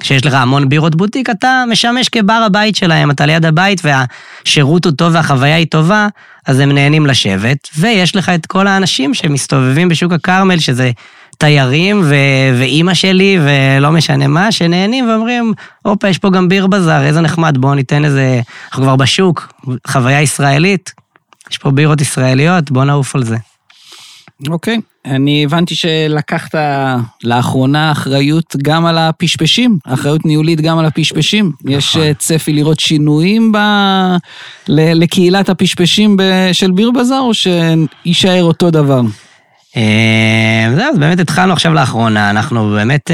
שיש 0.02 0.26
לך 0.26 0.34
המון 0.34 0.68
בירות 0.68 0.94
בוטיק, 0.94 1.30
אתה 1.30 1.64
משמש 1.70 2.08
כבר 2.08 2.42
הבית 2.46 2.76
שלהם, 2.76 3.10
אתה 3.10 3.26
ליד 3.26 3.46
הבית 3.46 3.82
והשירות 3.84 4.84
הוא 4.84 4.92
טוב 4.92 5.14
והחוויה 5.14 5.56
היא 5.56 5.66
טובה, 5.66 6.08
אז 6.46 6.60
הם 6.60 6.72
נהנים 6.72 7.06
לשבת, 7.06 7.68
ויש 7.78 8.16
לך 8.16 8.28
את 8.28 8.46
כל 8.46 8.66
האנשים 8.66 9.14
שמסתובבים 9.14 9.88
בשוק 9.88 10.12
הכרמל, 10.12 10.58
שזה 10.58 10.90
תיירים 11.38 12.02
ו- 12.04 12.58
ואימא 12.58 12.94
שלי 12.94 13.38
ולא 13.44 13.90
משנה 13.90 14.26
מה, 14.26 14.52
שנהנים 14.52 15.08
ואומרים, 15.08 15.54
הופה, 15.82 16.08
יש 16.08 16.18
פה 16.18 16.30
גם 16.30 16.48
ביר 16.48 16.66
בזאר, 16.66 17.04
איזה 17.04 17.20
נחמד, 17.20 17.58
בואו 17.58 17.74
ניתן 17.74 18.04
איזה, 18.04 18.40
אנחנו 18.68 18.82
כבר 18.82 18.96
בשוק, 18.96 19.52
חוויה 19.86 20.22
ישראלית, 20.22 20.92
יש 21.50 21.58
פה 21.58 21.70
בירות 21.70 22.00
ישראליות, 22.00 22.70
בואו 22.70 22.84
נעוף 22.84 23.14
על 23.14 23.24
זה. 23.24 23.36
אוקיי, 24.48 24.76
okay. 24.76 25.10
אני 25.10 25.44
הבנתי 25.44 25.74
שלקחת 25.74 26.54
לאחרונה 27.24 27.92
אחריות 27.92 28.56
גם 28.62 28.86
על 28.86 28.98
הפשפשים, 28.98 29.78
אחריות 29.84 30.26
ניהולית 30.26 30.60
גם 30.60 30.78
על 30.78 30.84
הפשפשים. 30.84 31.52
נכון. 31.60 31.72
יש 31.72 31.96
צפי 32.18 32.52
לראות 32.52 32.80
שינויים 32.80 33.52
ב... 33.52 33.58
לקהילת 34.68 35.48
הפשפשים 35.48 36.16
של 36.52 36.70
ביר 36.70 36.90
בזאר, 36.90 37.20
או 37.20 37.32
שיישאר 37.34 38.42
אותו 38.42 38.70
דבר? 38.70 39.00
זהו, 40.74 40.90
אז 40.92 40.98
באמת 40.98 41.20
התחלנו 41.20 41.52
עכשיו 41.52 41.74
לאחרונה, 41.74 42.30
אנחנו 42.30 42.70
באמת 42.70 43.10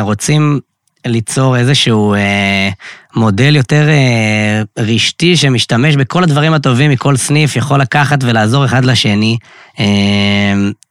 רוצים 0.00 0.60
ליצור 1.06 1.56
איזשהו 1.56 2.14
אה, 2.14 2.68
מודל 3.16 3.56
יותר 3.56 3.88
אה, 3.88 4.62
רשתי 4.78 5.36
שמשתמש 5.36 5.96
בכל 5.96 6.22
הדברים 6.22 6.52
הטובים 6.52 6.90
מכל 6.90 7.16
סניף, 7.16 7.56
יכול 7.56 7.80
לקחת 7.80 8.18
ולעזור 8.22 8.64
אחד 8.64 8.84
לשני. 8.84 9.38
אה, 9.80 9.84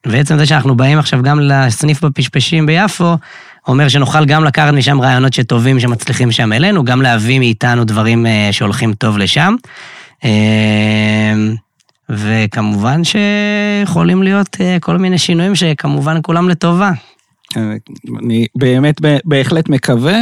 ועצם 0.05 0.37
זה 0.37 0.45
שאנחנו 0.45 0.75
באים 0.77 0.99
עכשיו 0.99 1.21
גם 1.23 1.39
לסניף 1.39 2.03
בפשפשים 2.03 2.65
ביפו, 2.65 3.15
אומר 3.67 3.87
שנוכל 3.87 4.25
גם 4.25 4.43
לקחת 4.43 4.73
משם 4.73 5.01
רעיונות 5.01 5.33
שטובים 5.33 5.79
שמצליחים 5.79 6.31
שם 6.31 6.53
אלינו, 6.53 6.85
גם 6.85 7.01
להביא 7.01 7.39
מאיתנו 7.39 7.83
דברים 7.85 8.25
אה, 8.25 8.49
שהולכים 8.51 8.93
טוב 8.93 9.17
לשם. 9.17 9.55
אה, 10.23 11.33
וכמובן 12.09 13.01
שיכולים 13.03 14.23
להיות 14.23 14.57
אה, 14.61 14.77
כל 14.81 14.97
מיני 14.97 15.17
שינויים 15.17 15.55
שכמובן 15.55 16.19
כולם 16.21 16.49
לטובה. 16.49 16.91
אני 18.19 18.45
באמת 18.55 19.01
בהחלט 19.25 19.69
מקווה. 19.69 20.21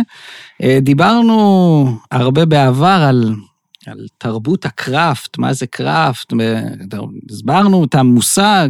דיברנו 0.81 1.97
הרבה 2.11 2.45
בעבר 2.45 3.05
על, 3.09 3.35
על 3.85 4.07
תרבות 4.17 4.65
הקראפט, 4.65 5.37
מה 5.37 5.53
זה 5.53 5.67
קראפט, 5.67 6.33
הסברנו 7.31 7.83
את 7.83 7.95
המושג, 7.95 8.69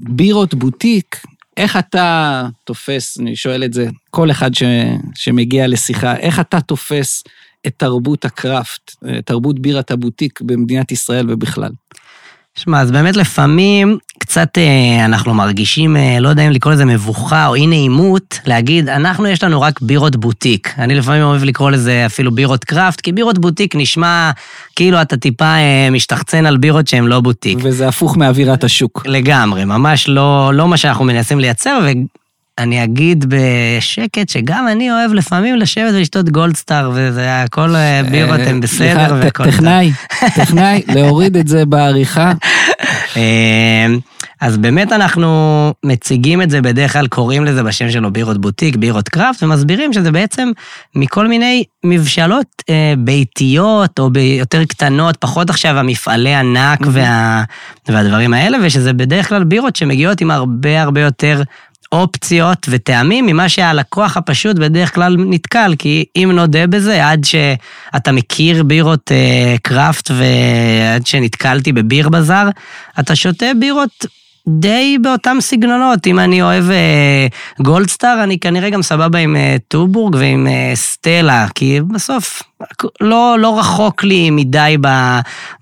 בירות 0.00 0.54
בוטיק, 0.54 1.20
איך 1.56 1.76
אתה 1.76 2.48
תופס, 2.64 3.20
אני 3.20 3.36
שואל 3.36 3.64
את 3.64 3.72
זה, 3.72 3.88
כל 4.10 4.30
אחד 4.30 4.54
ש, 4.54 4.62
שמגיע 5.14 5.66
לשיחה, 5.68 6.16
איך 6.16 6.40
אתה 6.40 6.60
תופס 6.60 7.24
את 7.66 7.74
תרבות 7.76 8.24
הקראפט, 8.24 8.96
תרבות 9.24 9.58
בירת 9.58 9.90
הבוטיק 9.90 10.40
במדינת 10.40 10.92
ישראל 10.92 11.26
ובכלל? 11.30 11.70
שמע, 12.54 12.80
אז 12.80 12.90
באמת 12.90 13.16
לפעמים 13.16 13.98
קצת 14.22 14.58
אה, 14.58 15.04
אנחנו 15.04 15.34
מרגישים, 15.34 15.96
אה, 15.96 16.16
לא 16.20 16.28
יודע 16.28 16.46
אם 16.46 16.50
לקרוא 16.50 16.72
לזה 16.72 16.84
מבוכה 16.84 17.46
או 17.46 17.54
אי 17.54 17.66
נעימות, 17.66 18.38
להגיד, 18.46 18.88
אנחנו 18.88 19.26
יש 19.26 19.44
לנו 19.44 19.60
רק 19.60 19.80
בירות 19.80 20.16
בוטיק. 20.16 20.74
אני 20.78 20.94
לפעמים 20.94 21.22
אוהב 21.22 21.44
לקרוא 21.44 21.70
לזה 21.70 22.06
אפילו 22.06 22.30
בירות 22.30 22.64
קראפט, 22.64 23.00
כי 23.00 23.12
בירות 23.12 23.38
בוטיק 23.38 23.76
נשמע 23.76 24.30
כאילו 24.76 25.02
אתה 25.02 25.16
טיפה 25.16 25.44
אה, 25.44 25.88
משתחצן 25.90 26.46
על 26.46 26.56
בירות 26.56 26.88
שהן 26.88 27.04
לא 27.04 27.20
בוטיק. 27.20 27.58
וזה 27.62 27.88
הפוך 27.88 28.16
מאווירת 28.16 28.64
השוק. 28.64 29.02
לגמרי, 29.06 29.64
ממש 29.64 30.08
לא, 30.08 30.50
לא 30.54 30.68
מה 30.68 30.76
שאנחנו 30.76 31.04
מנסים 31.04 31.40
לייצר, 31.40 31.78
אני 32.58 32.84
אגיד 32.84 33.24
בשקט 33.28 34.28
שגם 34.28 34.68
אני 34.68 34.92
אוהב 34.92 35.12
לפעמים 35.12 35.56
לשבת 35.56 35.94
ולשתות 35.94 36.28
גולדסטאר, 36.28 36.90
וזה 36.94 37.42
הכל 37.42 37.74
בירות 38.10 38.40
הם 38.46 38.60
בסדר 38.60 39.14
והכל... 39.20 39.50
טכנאי, 39.50 39.92
טכנאי, 40.34 40.82
להוריד 40.94 41.36
את 41.36 41.48
זה 41.48 41.66
בעריכה. 41.66 42.32
אה, 43.16 43.86
אז 44.40 44.56
באמת 44.56 44.92
אנחנו 44.92 45.28
מציגים 45.84 46.42
את 46.42 46.50
זה, 46.50 46.62
בדרך 46.62 46.92
כלל 46.92 47.06
קוראים 47.06 47.44
לזה 47.44 47.62
בשם 47.62 47.90
שלו 47.90 48.12
בירות 48.12 48.40
בוטיק, 48.40 48.76
בירות 48.76 49.08
קראפט, 49.08 49.42
ומסבירים 49.42 49.92
שזה 49.92 50.12
בעצם 50.12 50.50
מכל 50.94 51.28
מיני 51.28 51.64
מבשלות 51.84 52.62
אה, 52.70 52.94
ביתיות 52.98 53.98
או 53.98 54.08
יותר 54.38 54.64
קטנות, 54.64 55.16
פחות 55.16 55.50
עכשיו 55.50 55.78
המפעלי 55.78 56.34
ענק 56.34 56.80
וה, 56.86 57.44
והדברים 57.88 58.34
האלה, 58.34 58.58
ושזה 58.62 58.92
בדרך 58.92 59.28
כלל 59.28 59.44
בירות 59.44 59.76
שמגיעות 59.76 60.20
עם 60.20 60.30
הרבה 60.30 60.82
הרבה 60.82 61.00
יותר 61.00 61.42
אופציות 61.92 62.66
וטעמים 62.70 63.26
ממה 63.26 63.48
שהלקוח 63.48 64.16
הפשוט 64.16 64.56
בדרך 64.56 64.94
כלל 64.94 65.16
נתקל, 65.18 65.74
כי 65.78 66.04
אם 66.16 66.30
נודה 66.34 66.66
בזה, 66.66 67.08
עד 67.08 67.24
שאתה 67.24 68.12
מכיר 68.12 68.62
בירות 68.62 69.12
אה, 69.12 69.56
קראפט 69.62 70.10
ועד 70.10 71.06
שנתקלתי 71.06 71.72
בביר 71.72 72.08
בזאר, 72.08 72.48
אתה 73.00 73.16
שותה 73.16 73.46
בירות 73.60 74.06
די 74.48 74.98
באותם 75.02 75.36
סגנונות. 75.40 76.06
אם 76.06 76.18
אני 76.18 76.42
אוהב 76.42 76.70
אה, 76.70 77.26
גולדסטאר, 77.60 78.20
אני 78.24 78.38
כנראה 78.38 78.70
גם 78.70 78.82
סבבה 78.82 79.18
עם 79.18 79.36
אה, 79.36 79.56
טובורג 79.68 80.14
ועם 80.14 80.46
אה, 80.46 80.72
סטלה, 80.74 81.46
כי 81.54 81.80
בסוף 81.94 82.42
לא, 83.00 83.36
לא 83.38 83.58
רחוק 83.58 84.04
לי 84.04 84.30
מדי 84.30 84.76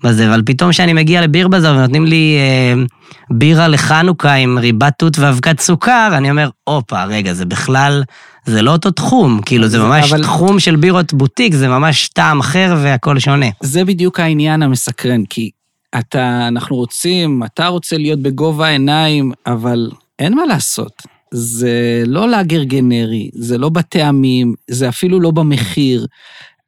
בזה, 0.03 0.29
אבל 0.29 0.41
פתאום 0.45 0.69
כשאני 0.71 0.93
מגיע 0.93 1.21
לביר 1.21 1.47
בזאר 1.47 1.75
ונותנים 1.75 2.05
לי 2.05 2.37
אה, 2.39 2.83
בירה 3.31 3.67
לחנוכה 3.67 4.33
עם 4.33 4.57
ריבת 4.57 4.93
תות 4.97 5.19
ואבקת 5.19 5.59
סוכר, 5.59 6.09
אני 6.13 6.31
אומר, 6.31 6.49
הופה, 6.63 7.03
רגע, 7.03 7.33
זה 7.33 7.45
בכלל, 7.45 8.03
זה 8.45 8.61
לא 8.61 8.71
אותו 8.71 8.91
תחום, 8.91 9.41
כאילו 9.45 9.67
זה 9.67 9.79
ממש 9.79 10.13
אבל- 10.13 10.23
תחום 10.23 10.59
של 10.59 10.75
בירות 10.75 11.13
בוטיק, 11.13 11.53
זה 11.53 11.67
ממש 11.67 12.07
טעם 12.07 12.39
אחר 12.39 12.75
והכל 12.81 13.19
שונה. 13.19 13.45
זה 13.63 13.85
בדיוק 13.85 14.19
העניין 14.19 14.63
המסקרן, 14.63 15.23
כי 15.29 15.49
אתה, 15.99 16.47
אנחנו 16.47 16.75
רוצים, 16.75 17.43
אתה 17.43 17.67
רוצה 17.67 17.97
להיות 17.97 18.19
בגובה 18.19 18.67
העיניים, 18.67 19.31
אבל 19.45 19.91
אין 20.19 20.35
מה 20.35 20.45
לעשות. 20.45 21.01
זה 21.31 22.03
לא 22.05 22.29
לאגר 22.29 22.63
גנרי, 22.63 23.29
זה 23.33 23.57
לא 23.57 23.69
בטעמים, 23.69 24.53
זה 24.69 24.89
אפילו 24.89 25.19
לא 25.19 25.31
במחיר. 25.31 26.07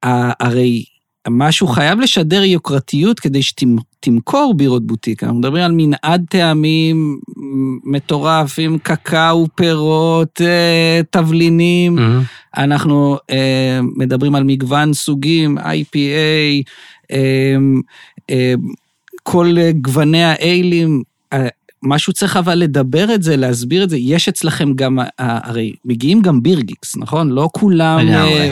הרי 0.04 0.84
משהו 1.30 1.68
חייב 1.68 2.00
לשדר 2.00 2.44
יוקרתיות 2.44 3.20
כדי 3.20 3.42
שתמכור 3.42 4.54
בירות 4.58 4.88
בוטיק. 4.88 5.24
אנחנו 5.24 5.40
מדברים 5.40 5.64
על 5.64 5.72
מנעד 5.72 6.26
טעמים 6.30 7.20
מטורף 7.84 8.56
עם 8.60 8.78
קקאו, 8.78 9.48
פירות, 9.56 10.42
אה, 10.42 11.02
תבלינים. 11.10 11.98
אנחנו 12.58 13.18
אה, 13.30 13.80
מדברים 13.96 14.36
על 14.36 14.44
מגוון 14.44 14.94
סוגים, 14.94 15.58
IPA, 15.58 16.64
אה, 17.12 17.56
כל 19.24 19.56
אה, 19.58 19.72
גווני 19.82 20.24
האיילים. 20.24 21.04
אה, 21.34 21.48
משהו 21.84 22.14
צריך 22.14 22.38
אבל 22.38 22.56
לדבר 22.56 23.14
את 23.14 23.24
זה, 23.24 23.38
להסביר 23.38 23.84
את 23.84 23.90
זה. 23.90 23.98
יש 23.98 24.30
אצלכם 24.30 24.74
גם, 24.74 25.00
אה, 25.00 25.06
הרי 25.20 25.74
מגיעים 25.86 26.22
גם 26.22 26.44
בירגיקס, 26.44 26.98
נכון? 26.98 27.30
לא 27.30 27.50
כולם 27.52 28.00
לגמרי. 28.00 28.52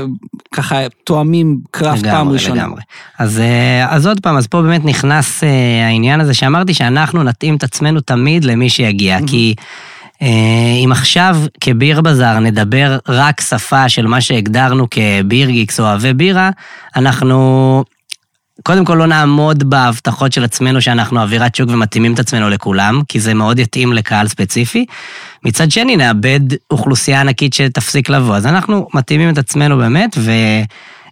ככה 0.52 0.88
תואמים 1.04 1.60
קראפט 1.72 2.02
פעם 2.02 2.12
לגמרי, 2.14 2.34
ראשונה. 2.34 2.56
לגמרי. 2.56 2.82
אז, 3.20 3.40
אה, 3.40 3.96
אז 3.96 4.08
עוד 4.08 4.20
פעם, 4.20 4.38
אז 4.38 4.48
פה 4.48 4.62
באמת 4.62 4.86
נכנס 4.86 5.44
העניין 5.86 6.22
הזה 6.22 6.34
שאמרתי 6.34 6.74
שאנחנו 6.74 7.24
נתאים 7.24 7.56
את 7.56 7.64
עצמנו 7.64 8.02
תמיד 8.02 8.44
למי 8.44 8.70
שיגיע, 8.70 9.20
כי 9.28 9.56
אם 10.86 10.90
עכשיו 10.92 11.38
כביר 11.62 12.02
בזאר 12.02 12.40
נדבר 12.40 12.98
רק 13.08 13.42
שפה 13.42 13.90
של 13.90 14.08
מה 14.08 14.22
שהגדרנו 14.22 14.88
כבירגיקס 14.92 15.80
או 15.80 15.86
אוהבי 15.86 16.14
בירה, 16.14 16.50
אנחנו 16.96 17.84
קודם 18.64 18.86
כל 18.86 18.94
לא 18.94 19.06
נעמוד 19.06 19.70
בהבטחות 19.70 20.32
של 20.34 20.44
עצמנו 20.44 20.82
שאנחנו 20.82 21.22
אווירת 21.22 21.56
שוק 21.56 21.70
ומתאימים 21.70 22.14
את 22.14 22.20
עצמנו 22.20 22.50
לכולם, 22.50 23.02
כי 23.08 23.20
זה 23.20 23.34
מאוד 23.34 23.60
יתאים 23.60 23.94
לקהל 23.94 24.28
ספציפי. 24.28 24.86
מצד 25.44 25.72
שני, 25.72 25.98
נאבד 25.98 26.40
אוכלוסייה 26.72 27.22
ענקית 27.22 27.54
שתפסיק 27.54 28.10
לבוא. 28.10 28.36
אז 28.36 28.46
אנחנו 28.46 28.88
מתאימים 28.94 29.30
את 29.30 29.38
עצמנו 29.38 29.78
באמת, 29.78 30.18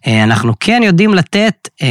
ואנחנו 0.08 0.54
כן 0.60 0.82
יודעים 0.86 1.14
לתת 1.14 1.70
אה, 1.82 1.88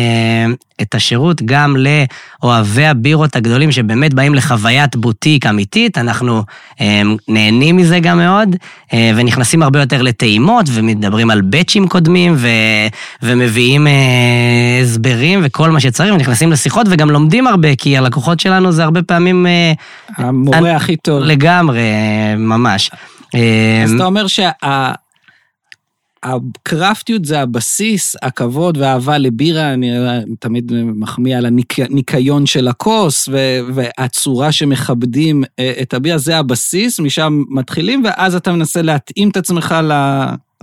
את 0.82 0.94
השירות 0.94 1.42
גם 1.44 1.76
לאוהבי 1.76 2.86
הבירות 2.86 3.36
הגדולים 3.36 3.72
שבאמת 3.72 4.14
באים 4.14 4.34
לחוויית 4.34 4.96
בוטיק 4.96 5.46
אמיתית, 5.46 5.98
אנחנו 5.98 6.42
אה, 6.80 7.02
נהנים 7.28 7.76
מזה 7.76 8.00
גם 8.00 8.18
מאוד, 8.18 8.56
אה, 8.92 9.10
ונכנסים 9.16 9.62
הרבה 9.62 9.80
יותר 9.80 10.02
לטעימות, 10.02 10.66
ומדברים 10.72 11.30
על 11.30 11.40
באצ'ים 11.40 11.88
קודמים, 11.88 12.34
ו, 12.36 12.48
ומביאים 13.22 13.86
אה, 13.86 13.92
הסברים 14.82 15.40
וכל 15.42 15.70
מה 15.70 15.80
שצריך, 15.80 16.14
ונכנסים 16.14 16.52
לשיחות 16.52 16.86
וגם 16.90 17.10
לומדים 17.10 17.46
הרבה, 17.46 17.74
כי 17.76 17.96
הלקוחות 17.96 18.40
שלנו 18.40 18.72
זה 18.72 18.84
הרבה 18.84 19.02
פעמים 19.02 19.46
אה, 19.46 19.72
המורה 20.16 20.58
אני- 20.58 20.70
הכי 20.70 20.96
טוב. 20.96 21.22
לגמרי, 21.22 21.78
אה, 21.80 22.34
ממש. 22.36 22.90
אה, 23.34 23.80
אז 23.84 23.92
אתה 23.92 24.04
אומר 24.04 24.26
שהקרפטיות 26.24 27.24
זה 27.24 27.40
הבסיס, 27.40 28.16
הכבוד 28.22 28.76
והאהבה 28.76 29.18
לבירה, 29.18 29.72
אני 29.72 29.90
תמיד 30.38 30.72
מחמיא 30.84 31.36
על 31.36 31.46
הניקיון 31.46 32.46
של 32.46 32.68
הכוס 32.68 33.28
והצורה 33.74 34.52
שמכבדים 34.52 35.44
אה, 35.58 35.72
את 35.82 35.94
הבירה, 35.94 36.18
זה 36.18 36.38
הבסיס, 36.38 37.00
משם 37.00 37.42
מתחילים, 37.50 38.02
ואז 38.04 38.34
אתה 38.34 38.52
מנסה 38.52 38.82
להתאים 38.82 39.28
את 39.28 39.36
עצמך 39.36 39.74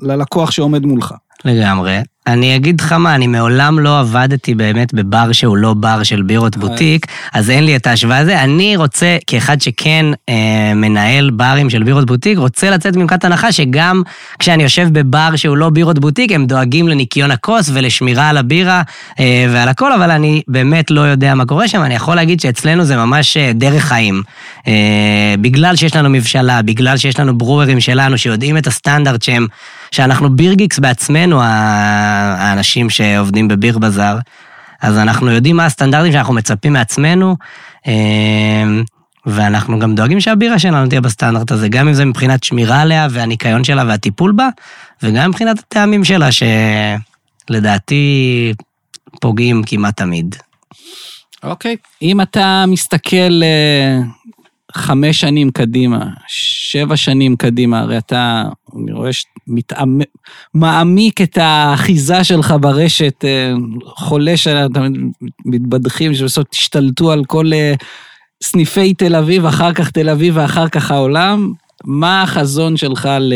ללקוח 0.01 0.51
שעומד 0.51 0.85
מולך. 0.85 1.13
לגמרי. 1.45 2.01
אני 2.27 2.55
אגיד 2.55 2.81
לך 2.81 2.91
מה, 2.91 3.15
אני 3.15 3.27
מעולם 3.27 3.79
לא 3.79 3.99
עבדתי 3.99 4.55
באמת 4.55 4.93
בבר 4.93 5.31
שהוא 5.31 5.57
לא 5.57 5.73
בר 5.73 6.03
של 6.03 6.21
בירות 6.21 6.57
בוטיק, 6.57 7.05
אז 7.33 7.49
אין 7.49 7.63
לי 7.65 7.75
את 7.75 7.87
ההשוואה 7.87 8.17
הזה. 8.17 8.41
אני 8.41 8.75
רוצה, 8.77 9.17
כאחד 9.27 9.61
שכן 9.61 10.05
אה, 10.29 10.73
מנהל 10.75 11.29
ברים 11.29 11.69
של 11.69 11.83
בירות 11.83 12.05
בוטיק, 12.05 12.37
רוצה 12.37 12.69
לצאת 12.69 12.95
מנקודת 12.95 13.23
הנחה 13.23 13.51
שגם 13.51 14.01
כשאני 14.39 14.63
יושב 14.63 14.87
בבר 14.91 15.35
שהוא 15.35 15.57
לא 15.57 15.69
בירות 15.69 15.99
בוטיק, 15.99 16.31
הם 16.31 16.45
דואגים 16.45 16.87
לניקיון 16.87 17.31
הכוס 17.31 17.69
ולשמירה 17.73 18.29
על 18.29 18.37
הבירה 18.37 18.81
אה, 19.19 19.45
ועל 19.49 19.69
הכל, 19.69 19.93
אבל 19.93 20.11
אני 20.11 20.41
באמת 20.47 20.91
לא 20.91 21.01
יודע 21.01 21.35
מה 21.35 21.45
קורה 21.45 21.67
שם. 21.67 21.81
אני 21.83 21.95
יכול 21.95 22.15
להגיד 22.15 22.39
שאצלנו 22.39 22.83
זה 22.83 22.95
ממש 22.95 23.37
אה, 23.37 23.51
דרך 23.53 23.83
חיים. 23.83 24.21
אה, 24.67 25.35
בגלל 25.41 25.75
שיש 25.75 25.95
לנו 25.95 26.09
מבשלה, 26.09 26.61
בגלל 26.61 26.97
שיש 26.97 27.19
לנו 27.19 27.37
ברוארים 27.37 27.79
שלנו 27.79 28.17
שיודעים 28.17 28.57
את 28.57 28.67
הסטנדרט 28.67 29.21
שהם, 29.21 29.47
שאנחנו 29.91 30.35
בירגיקס 30.35 30.79
בעצמנו, 30.79 31.41
האנשים 32.37 32.89
שעובדים 32.89 33.47
בביר 33.47 33.77
בזאר, 33.77 34.17
אז 34.81 34.97
אנחנו 34.97 35.31
יודעים 35.31 35.55
מה 35.55 35.65
הסטנדרטים 35.65 36.11
שאנחנו 36.11 36.33
מצפים 36.33 36.73
מעצמנו, 36.73 37.35
אה, 37.87 37.93
ואנחנו 39.25 39.79
גם 39.79 39.95
דואגים 39.95 40.21
שהבירה 40.21 40.59
שלנו 40.59 40.87
תהיה 40.87 41.01
בסטנדרט 41.01 41.51
הזה, 41.51 41.69
גם 41.69 41.87
אם 41.87 41.93
זה 41.93 42.05
מבחינת 42.05 42.43
שמירה 42.43 42.81
עליה 42.81 43.07
והניקיון 43.11 43.63
שלה 43.63 43.83
והטיפול 43.87 44.31
בה, 44.31 44.49
וגם 45.03 45.29
מבחינת 45.29 45.59
הטעמים 45.59 46.03
שלה, 46.03 46.29
שלדעתי 47.49 48.53
פוגעים 49.21 49.63
כמעט 49.65 49.97
תמיד. 49.97 50.35
אוקיי. 51.43 51.75
אם 52.01 52.21
אתה 52.21 52.65
מסתכל 52.67 53.41
אה, 53.43 53.99
חמש 54.75 55.19
שנים 55.21 55.51
קדימה, 55.51 56.05
שבע 56.27 56.97
שנים 56.97 57.35
קדימה, 57.35 57.79
הרי 57.79 57.97
אתה, 57.97 58.43
אני 58.75 58.91
רואה 58.91 59.09
שמעמיק 60.55 61.21
את 61.21 61.37
האחיזה 61.37 62.23
שלך 62.23 62.53
ברשת, 62.61 63.25
אה, 63.25 63.53
חולש 63.85 64.47
עליה, 64.47 64.65
אתה 64.65 64.87
מתבדחים 65.45 66.13
שבסוף 66.13 66.43
תשתלטו 66.49 67.11
על 67.11 67.25
כל 67.25 67.53
אה, 67.53 67.73
סניפי 68.43 68.93
תל 68.93 69.15
אביב, 69.15 69.45
אחר 69.45 69.73
כך 69.73 69.91
תל 69.91 70.09
אביב 70.09 70.37
ואחר 70.37 70.69
כך 70.69 70.91
העולם. 70.91 71.51
מה 71.83 72.23
החזון 72.23 72.77
שלך 72.77 73.09
ל... 73.19 73.33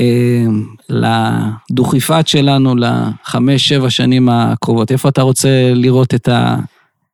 אה, 0.00 0.44
לדוכיפת 0.88 2.28
שלנו 2.28 2.74
לחמש, 2.76 3.68
שבע 3.68 3.90
שנים 3.90 4.28
הקרובות? 4.28 4.92
איפה 4.92 5.08
אתה 5.08 5.22
רוצה 5.22 5.48
לראות 5.74 6.14
את, 6.14 6.28
ה, 6.28 6.56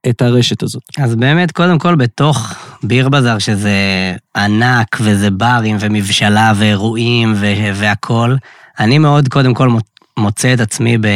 את 0.09 0.23
הרשת 0.23 0.63
הזאת? 0.63 0.83
אז 0.99 1.15
באמת, 1.15 1.53
קודם 1.53 1.79
כל, 1.79 1.95
בתוך 1.95 2.55
ביר 2.83 3.09
בזאר, 3.09 3.39
שזה 3.39 3.73
ענק, 4.37 4.97
וזה 5.01 5.31
ברים, 5.31 5.77
ומבשלה, 5.81 6.53
ואירועים, 6.57 7.35
והכול, 7.75 8.37
אני 8.81 8.99
מאוד, 8.99 9.29
קודם 9.29 9.55
כל, 9.55 9.69
מוצא 10.21 10.55
את 10.55 10.61
עצמי 10.61 10.99
ב, 10.99 11.07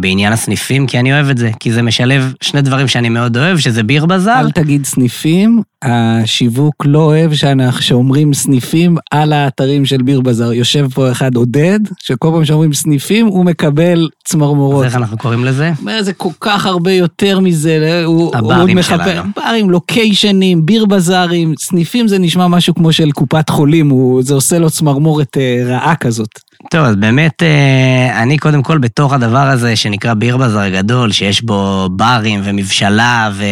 בעניין 0.00 0.32
הסניפים, 0.32 0.86
כי 0.86 0.98
אני 0.98 1.12
אוהב 1.12 1.28
את 1.30 1.38
זה, 1.38 1.50
כי 1.60 1.72
זה 1.72 1.82
משלב 1.82 2.32
שני 2.40 2.62
דברים 2.62 2.88
שאני 2.88 3.08
מאוד 3.08 3.36
אוהב, 3.36 3.58
שזה 3.58 3.82
ביר 3.82 4.06
בזאר. 4.06 4.40
אל 4.40 4.50
תגיד 4.50 4.84
סניפים, 4.86 5.62
השיווק 5.82 6.74
לא 6.86 6.98
אוהב 6.98 7.34
שאנחנו, 7.34 7.82
שאומרים 7.82 8.34
סניפים 8.34 8.96
על 9.10 9.32
האתרים 9.32 9.84
של 9.86 10.02
ביר 10.02 10.20
בזאר. 10.20 10.52
יושב 10.52 10.86
פה 10.94 11.10
אחד 11.12 11.34
עודד, 11.36 11.80
שכל 12.02 12.30
פעם 12.32 12.44
שאומרים 12.44 12.72
סניפים, 12.72 13.26
הוא 13.26 13.44
מקבל 13.44 14.08
צמרמורות. 14.28 14.84
אז 14.84 14.90
איך 14.90 14.96
אנחנו 14.96 15.18
קוראים 15.18 15.44
לזה? 15.44 15.72
זה 16.00 16.12
כל 16.12 16.28
כך 16.40 16.66
הרבה 16.66 16.92
יותר 16.92 17.40
מזה, 17.40 18.02
הוא 18.04 18.36
הברים 18.36 18.76
הוא 18.76 18.84
מחפש- 18.84 19.04
שלנו. 19.10 19.30
ברים, 19.36 19.70
לוקיישנים, 19.70 20.66
ביר 20.66 20.86
בזארים, 20.86 21.54
סניפים 21.58 22.08
זה 22.08 22.18
נשמע 22.18 22.48
משהו 22.48 22.74
כמו 22.74 22.92
של 22.92 23.10
קופת 23.10 23.50
חולים, 23.50 23.90
הוא, 23.90 24.22
זה 24.22 24.34
עושה 24.34 24.58
לו 24.58 24.70
צמרמורת 24.70 25.36
אה, 25.36 25.62
רעה 25.66 25.96
כזאת. 25.96 26.28
טוב, 26.70 26.80
אז 26.84 26.96
באמת, 26.96 27.42
אה, 27.42 28.22
אני 28.22 28.38
קודם 28.44 28.62
כל 28.62 28.78
בתוך 28.78 29.12
הדבר 29.12 29.46
הזה 29.48 29.76
שנקרא 29.76 30.14
ביר 30.14 30.36
בזאר 30.36 30.68
גדול, 30.68 31.12
שיש 31.12 31.42
בו 31.42 31.88
ברים 31.92 32.40
ומבשלה 32.44 33.30
ו, 33.32 33.44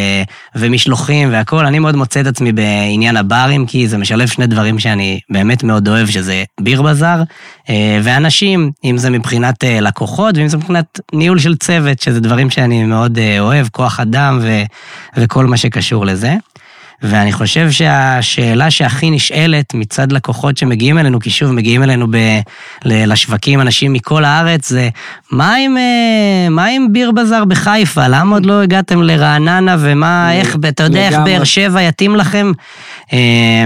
ומשלוחים 0.54 1.32
והכול, 1.32 1.66
אני 1.66 1.78
מאוד 1.78 1.96
מוצא 1.96 2.20
את 2.20 2.26
עצמי 2.26 2.52
בעניין 2.52 3.16
הברים, 3.16 3.66
כי 3.66 3.88
זה 3.88 3.98
משלב 3.98 4.28
שני 4.28 4.46
דברים 4.46 4.78
שאני 4.78 5.20
באמת 5.30 5.62
מאוד 5.62 5.88
אוהב, 5.88 6.06
שזה 6.06 6.44
ביר 6.60 6.82
בזאר 6.82 7.22
אה, 7.70 8.00
ואנשים, 8.02 8.70
אם 8.84 8.98
זה 8.98 9.10
מבחינת 9.10 9.64
אה, 9.64 9.80
לקוחות 9.80 10.36
ואם 10.36 10.48
זה 10.48 10.56
מבחינת 10.56 11.00
ניהול 11.12 11.38
של 11.38 11.56
צוות, 11.56 12.00
שזה 12.00 12.20
דברים 12.20 12.50
שאני 12.50 12.84
מאוד 12.84 13.18
אה, 13.18 13.40
אוהב, 13.40 13.66
כוח 13.68 14.00
אדם 14.00 14.38
ו, 14.42 14.62
וכל 15.16 15.46
מה 15.46 15.56
שקשור 15.56 16.06
לזה. 16.06 16.36
ואני 17.02 17.32
חושב 17.32 17.70
שהשאלה 17.70 18.70
שהכי 18.70 19.10
נשאלת 19.10 19.74
מצד 19.74 20.12
לקוחות 20.12 20.56
שמגיעים 20.56 20.98
אלינו, 20.98 21.20
כי 21.20 21.30
שוב, 21.30 21.52
מגיעים 21.52 21.82
אלינו 21.82 22.06
ב, 22.10 22.16
ל- 22.84 23.12
לשווקים 23.12 23.60
אנשים 23.60 23.92
מכל 23.92 24.24
הארץ, 24.24 24.68
זה 24.68 24.88
מה 25.30 25.54
עם, 25.54 25.76
אה, 25.76 26.48
מה 26.50 26.64
עם 26.66 26.92
ביר 26.92 27.10
בזאר 27.12 27.44
בחיפה? 27.44 28.08
למה 28.08 28.34
עוד 28.36 28.46
לא 28.46 28.62
הגעתם 28.62 29.02
לרעננה 29.02 29.76
ומה, 29.78 30.32
איך, 30.32 30.56
אתה 30.68 30.82
יודע 30.82 31.08
איך. 31.08 31.18
באר 31.24 31.44
שבע 31.44 31.82
יתאים 31.82 32.16
לכם? 32.16 32.52
אה, 33.12 33.64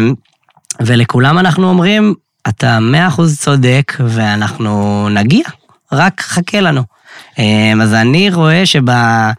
ולכולם 0.81 1.39
אנחנו 1.39 1.69
אומרים, 1.69 2.15
אתה 2.49 2.79
מאה 2.81 3.09
אחוז 3.09 3.39
צודק 3.39 3.93
ואנחנו 4.01 5.09
נגיע, 5.11 5.45
רק 5.97 6.21
חכה 6.21 6.61
לנו. 6.61 6.83
אה, 7.39 7.73
אז 7.83 7.95
אני 7.95 8.31
רואה 8.31 8.63
שבשנים 8.67 9.39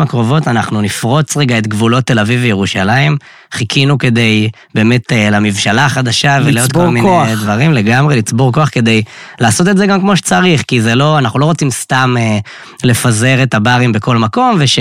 הקרובות 0.00 0.48
אנחנו 0.48 0.80
נפרוץ 0.80 1.36
רגע 1.36 1.58
את 1.58 1.66
גבולות 1.66 2.04
תל 2.04 2.18
אביב 2.18 2.40
וירושלים. 2.42 3.16
חיכינו 3.52 3.98
כדי 3.98 4.50
באמת 4.74 5.12
אה, 5.12 5.30
למבשלה 5.30 5.84
החדשה 5.84 6.38
ולעוד 6.44 6.72
כל 6.72 6.86
מיני 6.86 7.06
כוח. 7.06 7.28
דברים 7.28 7.72
לגמרי, 7.72 8.16
לצבור 8.16 8.52
כוח 8.52 8.68
כדי 8.68 9.02
לעשות 9.40 9.68
את 9.68 9.76
זה 9.76 9.86
גם 9.86 10.00
כמו 10.00 10.16
שצריך, 10.16 10.62
כי 10.62 10.80
זה 10.80 10.94
לא, 10.94 11.18
אנחנו 11.18 11.38
לא 11.38 11.44
רוצים 11.44 11.70
סתם 11.70 12.14
אה, 12.18 12.38
לפזר 12.84 13.42
את 13.42 13.54
הברים 13.54 13.92
בכל 13.92 14.16
מקום 14.16 14.56
וש... 14.58 14.78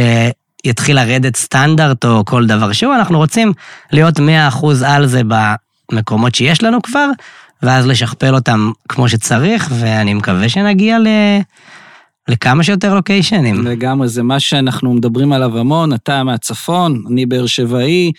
יתחיל 0.66 0.96
לרדת 0.96 1.36
סטנדרט 1.36 2.06
או 2.06 2.26
כל 2.26 2.46
דבר 2.46 2.72
שהוא, 2.72 2.96
אנחנו 2.96 3.18
רוצים 3.18 3.54
להיות 3.92 4.20
100% 4.20 4.22
על 4.86 5.08
זה 5.08 5.22
במקומות 5.92 6.36
שיש 6.36 6.64
לנו 6.64 6.82
כבר, 6.82 7.10
ואז 7.64 7.88
לשכפל 7.88 8.36
אותם 8.36 8.72
כמו 8.90 9.10
שצריך, 9.10 9.72
ואני 9.80 10.14
מקווה 10.14 10.50
שנגיע 10.50 11.00
ל... 11.00 11.08
לכמה 12.28 12.64
שיותר 12.64 12.96
לוקיישנים. 12.96 13.68
לגמרי, 13.68 14.08
זה 14.08 14.24
מה 14.24 14.40
שאנחנו 14.40 14.94
מדברים 14.94 15.34
עליו 15.34 15.58
המון, 15.58 15.94
אתה 15.94 16.24
מהצפון, 16.24 17.04
אני 17.10 17.26
באר 17.26 17.46
שבעי. 17.46 18.12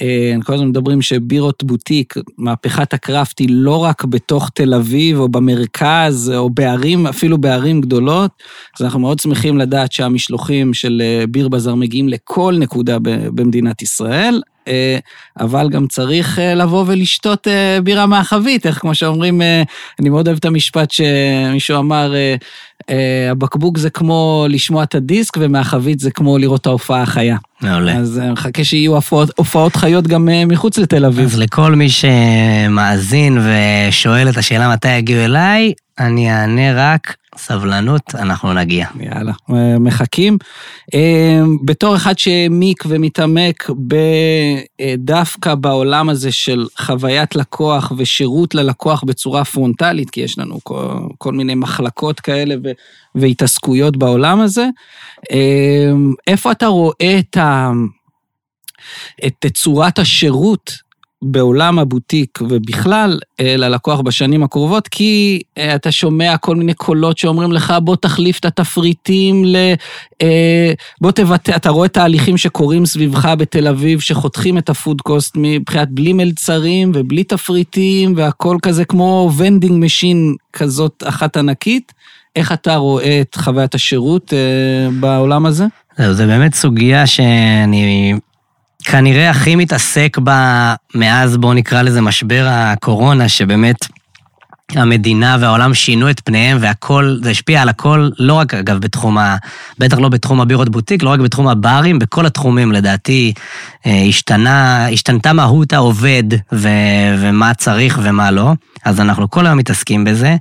אה, 0.00 0.34
כל 0.44 0.54
הזמן 0.54 0.68
מדברים 0.68 1.02
שבירות 1.02 1.64
בוטיק, 1.64 2.14
מהפכת 2.38 2.94
הקראפט 2.94 3.38
היא 3.38 3.48
לא 3.50 3.76
רק 3.76 4.04
בתוך 4.04 4.50
תל 4.54 4.74
אביב 4.74 5.18
או 5.18 5.28
במרכז 5.28 6.32
או 6.36 6.50
בערים, 6.50 7.06
אפילו 7.06 7.38
בערים 7.38 7.80
גדולות. 7.80 8.30
אז 8.78 8.84
אנחנו 8.84 9.00
מאוד 9.00 9.18
שמחים 9.18 9.58
לדעת 9.58 9.92
שהמשלוחים 9.92 10.74
של 10.74 11.02
אה, 11.04 11.26
ביר 11.26 11.48
בזאר 11.48 11.74
מגיעים 11.74 12.08
לכל 12.08 12.56
נקודה 12.58 12.98
במדינת 13.34 13.82
ישראל. 13.82 14.40
אה, 14.68 14.98
אבל 15.40 15.68
גם 15.68 15.86
צריך 15.86 16.38
אה, 16.38 16.54
לבוא 16.54 16.84
ולשתות 16.86 17.48
אה, 17.48 17.78
בירה 17.82 18.06
מהחבית, 18.06 18.66
איך 18.66 18.78
כמו 18.78 18.94
שאומרים, 18.94 19.42
אני 20.00 20.08
מאוד 20.08 20.28
אוהב 20.28 20.38
את 20.38 20.44
המשפט 20.44 20.90
שמישהו 20.90 21.78
אמר, 21.78 22.14
הבקבוק 23.30 23.78
זה 23.78 23.90
כמו 23.90 24.46
לשמוע 24.48 24.82
את 24.82 24.94
הדיסק, 24.94 25.36
ומהחבית 25.40 26.00
זה 26.00 26.10
כמו 26.10 26.38
לראות 26.38 26.60
את 26.60 26.66
ההופעה 26.66 27.02
החיה. 27.02 27.36
מעולה. 27.60 27.96
אז 27.96 28.20
מחכה 28.32 28.64
שיהיו 28.64 28.94
הופעות, 28.94 29.30
הופעות 29.36 29.76
חיות 29.76 30.06
גם 30.06 30.28
מחוץ 30.46 30.78
לתל 30.78 31.04
אביב. 31.04 31.24
אז 31.24 31.38
לכל 31.38 31.74
מי 31.74 31.88
שמאזין 31.88 33.38
ושואל 33.38 34.28
את 34.28 34.36
השאלה 34.36 34.72
מתי 34.72 34.96
יגיעו 34.96 35.24
אליי, 35.24 35.72
אני 35.98 36.32
אענה 36.32 36.92
רק 36.92 37.16
סבלנות, 37.36 38.14
אנחנו 38.14 38.52
נגיע. 38.52 38.86
יאללה, 39.00 39.32
אה, 39.50 39.78
מחכים. 39.78 40.38
אה, 40.94 41.40
בתור 41.64 41.96
אחד 41.96 42.18
שהעמיק 42.18 42.84
ומתעמק 42.88 43.70
דווקא 44.98 45.54
בעולם 45.54 46.08
הזה 46.08 46.32
של 46.32 46.66
חוויית 46.78 47.36
לקוח 47.36 47.92
ושירות 47.96 48.54
ללקוח 48.54 49.04
בצורה 49.04 49.44
פרונטלית, 49.44 50.10
כי 50.10 50.20
יש 50.20 50.38
לנו 50.38 50.60
כל, 50.62 50.88
כל 51.18 51.32
מיני 51.32 51.54
מחלקות 51.54 52.20
כאלה 52.20 52.54
והתעסקויות 53.14 53.96
בעולם 53.96 54.40
הזה, 54.40 54.68
אה, 55.32 55.92
איפה 56.26 56.52
אתה 56.52 56.66
רואה 56.66 57.18
את, 57.18 57.36
ה, 57.36 57.70
את 59.26 59.46
צורת 59.54 59.98
השירות 59.98 60.85
בעולם 61.22 61.78
הבוטיק 61.78 62.38
ובכלל 62.42 63.18
אה, 63.40 63.56
ללקוח 63.56 64.00
בשנים 64.00 64.42
הקרובות, 64.42 64.88
כי 64.88 65.40
אה, 65.58 65.74
אתה 65.74 65.92
שומע 65.92 66.36
כל 66.36 66.56
מיני 66.56 66.74
קולות 66.74 67.18
שאומרים 67.18 67.52
לך, 67.52 67.74
בוא 67.82 67.96
תחליף 67.96 68.38
את 68.38 68.44
התפריטים 68.44 69.44
ל... 69.44 69.56
אה, 70.22 70.72
בוא 71.00 71.10
תבטא, 71.10 71.52
אתה 71.56 71.70
רואה 71.70 71.88
תהליכים 71.88 72.36
שקורים 72.36 72.86
סביבך 72.86 73.24
בתל 73.38 73.68
אביב, 73.68 74.00
שחותכים 74.00 74.58
את 74.58 74.68
ה 74.68 74.74
food 74.74 75.00
cost 75.00 75.34
מבחינת 75.36 75.88
בלי 75.90 76.12
מלצרים 76.12 76.92
ובלי 76.94 77.24
תפריטים, 77.24 78.12
והכל 78.16 78.56
כזה 78.62 78.84
כמו 78.84 79.30
vending 79.36 79.84
machine 79.84 80.34
כזאת 80.52 81.02
אחת 81.06 81.36
ענקית. 81.36 81.92
איך 82.36 82.52
אתה 82.52 82.76
רואה 82.76 83.20
את 83.20 83.34
חוויית 83.34 83.74
השירות 83.74 84.32
בעולם 85.00 85.46
הזה? 85.46 85.64
זהו, 85.98 86.14
זה 86.14 86.26
באמת 86.26 86.54
סוגיה 86.54 87.06
שאני 87.06 88.14
כנראה 88.86 89.30
הכי 89.30 89.56
מתעסק 89.56 90.18
בה 90.18 90.74
מאז, 90.94 91.36
בואו 91.36 91.54
נקרא 91.54 91.82
לזה 91.82 92.00
משבר 92.00 92.46
הקורונה, 92.48 93.28
שבאמת 93.28 93.76
המדינה 94.74 95.36
והעולם 95.40 95.74
שינו 95.74 96.10
את 96.10 96.20
פניהם 96.24 96.58
והכל, 96.60 97.16
זה 97.22 97.30
השפיע 97.30 97.62
על 97.62 97.68
הכל, 97.68 98.08
לא 98.18 98.34
רק 98.34 98.54
אגב 98.54 98.78
בתחום 98.78 99.18
ה... 99.18 99.36
בטח 99.78 99.98
לא 99.98 100.08
בתחום 100.08 100.40
הבירות 100.40 100.68
בוטיק, 100.68 101.02
לא 101.02 101.10
רק 101.10 101.20
בתחום 101.20 101.48
הברים, 101.48 101.98
בכל 101.98 102.26
התחומים 102.26 102.72
לדעתי 102.72 103.32
אה, 103.86 104.02
השתנה, 104.08 104.88
השתנתה 104.88 105.32
מהות 105.32 105.72
העובד 105.72 106.24
ו, 106.52 106.68
ומה 107.18 107.54
צריך 107.54 107.98
ומה 108.02 108.30
לא, 108.30 108.52
אז 108.84 109.00
אנחנו 109.00 109.30
כל 109.30 109.46
היום 109.46 109.58
מתעסקים 109.58 110.04
בזה. 110.04 110.36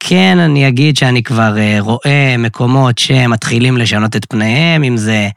כן, 0.00 0.38
אני 0.38 0.68
אגיד 0.68 0.96
שאני 0.96 1.22
כבר 1.22 1.58
אה, 1.58 1.76
רואה 1.80 2.34
מקומות 2.38 2.98
שמתחילים 2.98 3.76
לשנות 3.76 4.16
את 4.16 4.26
פניהם, 4.28 4.84
אם 4.84 4.96
זה 4.96 5.28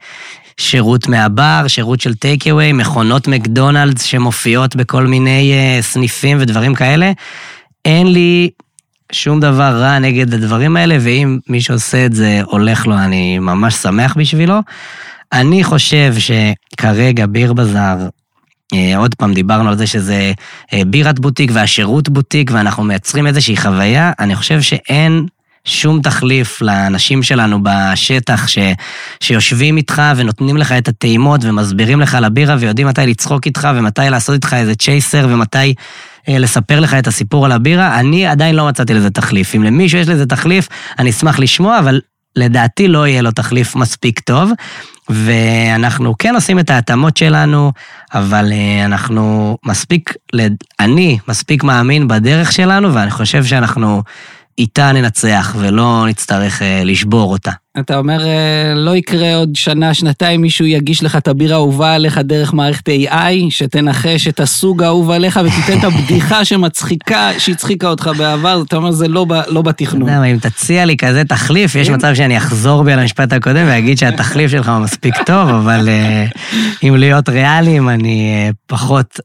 שירות 0.56 1.08
מהבר, 1.08 1.64
שירות 1.68 2.00
של 2.00 2.14
טייק 2.14 2.46
אווי, 2.46 2.72
מכונות 2.72 3.28
מקדונלדס 3.28 4.02
שמופיעות 4.02 4.76
בכל 4.76 5.06
מיני 5.06 5.52
אה, 5.52 5.82
סניפים 5.82 6.36
ודברים 6.40 6.74
כאלה. 6.74 7.12
אין 7.84 8.06
לי 8.06 8.50
שום 9.12 9.40
דבר 9.40 9.76
רע 9.80 9.98
נגד 9.98 10.34
הדברים 10.34 10.76
האלה, 10.76 10.96
ואם 11.00 11.38
מי 11.48 11.60
שעושה 11.60 12.06
את 12.06 12.12
זה 12.12 12.40
הולך 12.44 12.86
לו, 12.86 12.98
אני 12.98 13.38
ממש 13.38 13.74
שמח 13.74 14.14
בשבילו. 14.16 14.60
אני 15.32 15.64
חושב 15.64 16.14
שכרגע 16.18 17.26
ביר 17.26 17.52
בזאר, 17.52 18.08
אה, 18.74 18.96
עוד 18.96 19.14
פעם 19.14 19.34
דיברנו 19.34 19.68
על 19.68 19.78
זה 19.78 19.86
שזה 19.86 20.32
אה, 20.72 20.82
בירת 20.86 21.20
בוטיק 21.20 21.50
והשירות 21.54 22.08
בוטיק, 22.08 22.50
ואנחנו 22.54 22.84
מייצרים 22.84 23.26
איזושהי 23.26 23.56
חוויה, 23.56 24.12
אני 24.18 24.36
חושב 24.36 24.60
שאין 24.60 25.26
שום 25.64 26.02
תחליף 26.02 26.62
לאנשים 26.62 27.22
שלנו 27.22 27.58
בשטח 27.62 28.48
ש, 28.48 28.58
שיושבים 29.20 29.76
איתך 29.76 30.02
ונותנים 30.16 30.56
לך 30.56 30.72
את 30.72 30.88
הטעימות 30.88 31.44
ומסבירים 31.44 32.00
לך 32.00 32.14
על 32.14 32.24
הבירה 32.24 32.56
ויודעים 32.58 32.88
מתי 32.88 33.06
לצחוק 33.06 33.46
איתך 33.46 33.68
ומתי 33.74 34.02
לעשות 34.10 34.34
איתך 34.34 34.54
איזה 34.54 34.74
צ'ייסר 34.74 35.26
ומתי 35.30 35.74
אה, 36.28 36.38
לספר 36.38 36.80
לך 36.80 36.94
את 36.94 37.06
הסיפור 37.06 37.44
על 37.44 37.52
הבירה. 37.52 38.00
אני 38.00 38.26
עדיין 38.26 38.54
לא 38.54 38.66
מצאתי 38.66 38.94
לזה 38.94 39.10
תחליף. 39.10 39.54
אם 39.54 39.62
למישהו 39.62 39.98
יש 39.98 40.08
לזה 40.08 40.26
תחליף, 40.26 40.68
אני 40.98 41.10
אשמח 41.10 41.38
לשמוע, 41.38 41.78
אבל 41.78 42.00
לדעתי 42.36 42.88
לא 42.88 43.06
יהיה 43.06 43.22
לו 43.22 43.30
תחליף 43.30 43.76
מספיק 43.76 44.20
טוב. 44.20 44.50
ואנחנו 45.08 46.14
כן 46.18 46.34
עושים 46.34 46.58
את 46.58 46.70
ההתאמות 46.70 47.16
שלנו, 47.16 47.72
אבל 48.14 48.52
אה, 48.52 48.84
אנחנו 48.84 49.56
מספיק, 49.64 50.14
אני 50.80 51.18
מספיק 51.28 51.64
מאמין 51.64 52.08
בדרך 52.08 52.52
שלנו, 52.52 52.94
ואני 52.94 53.10
חושב 53.10 53.44
שאנחנו 53.44 54.02
איתה 54.58 54.92
ננצח 54.92 55.56
ולא 55.58 56.04
נצטרך 56.08 56.62
אה, 56.62 56.84
לשבור 56.84 57.32
אותה. 57.32 57.50
אתה 57.80 57.98
אומר, 57.98 58.26
אה, 58.26 58.74
לא 58.74 58.96
יקרה 58.96 59.34
עוד 59.36 59.50
שנה, 59.54 59.94
שנתיים, 59.94 60.40
מישהו 60.40 60.66
יגיש 60.66 61.02
לך 61.02 61.16
את 61.16 61.28
הבירה 61.28 61.54
האהובה 61.54 61.94
עליך 61.94 62.18
דרך 62.18 62.54
מערכת 62.54 62.88
AI, 62.88 63.50
שתנחש 63.50 64.28
את 64.28 64.40
הסוג 64.40 64.82
האהוב 64.82 65.10
עליך 65.10 65.40
ותיתן 65.44 65.78
את 65.78 65.84
הבדיחה 65.84 66.44
שמצחיקה, 66.48 67.30
שהצחיקה 67.38 67.88
אותך 67.88 68.10
בעבר, 68.18 68.62
אתה 68.66 68.76
אומר, 68.76 68.90
זה 68.90 69.08
לא, 69.08 69.24
ב, 69.24 69.32
לא 69.48 69.62
בתכנון. 69.62 70.08
אתה 70.08 70.18
יודע, 70.18 70.24
אם 70.24 70.38
תציע 70.38 70.84
לי 70.84 70.96
כזה 70.96 71.24
תחליף, 71.24 71.74
יש. 71.74 71.90
מצב 71.90 72.14
שאני 72.14 72.36
אחזור 72.36 72.82
בי 72.82 72.92
על 72.92 72.98
המשפט 72.98 73.32
הקודם 73.32 73.66
ואגיד 73.66 73.98
שהתחליף 73.98 74.50
שלך 74.50 74.68
הוא 74.68 74.78
מספיק 74.78 75.14
טוב, 75.26 75.48
אבל 75.48 75.88
אה, 75.88 76.26
אם 76.82 76.96
להיות 76.96 77.28
ריאליים, 77.28 77.88
אני 77.88 78.32
אה, 78.34 78.50
פחות 78.66 79.20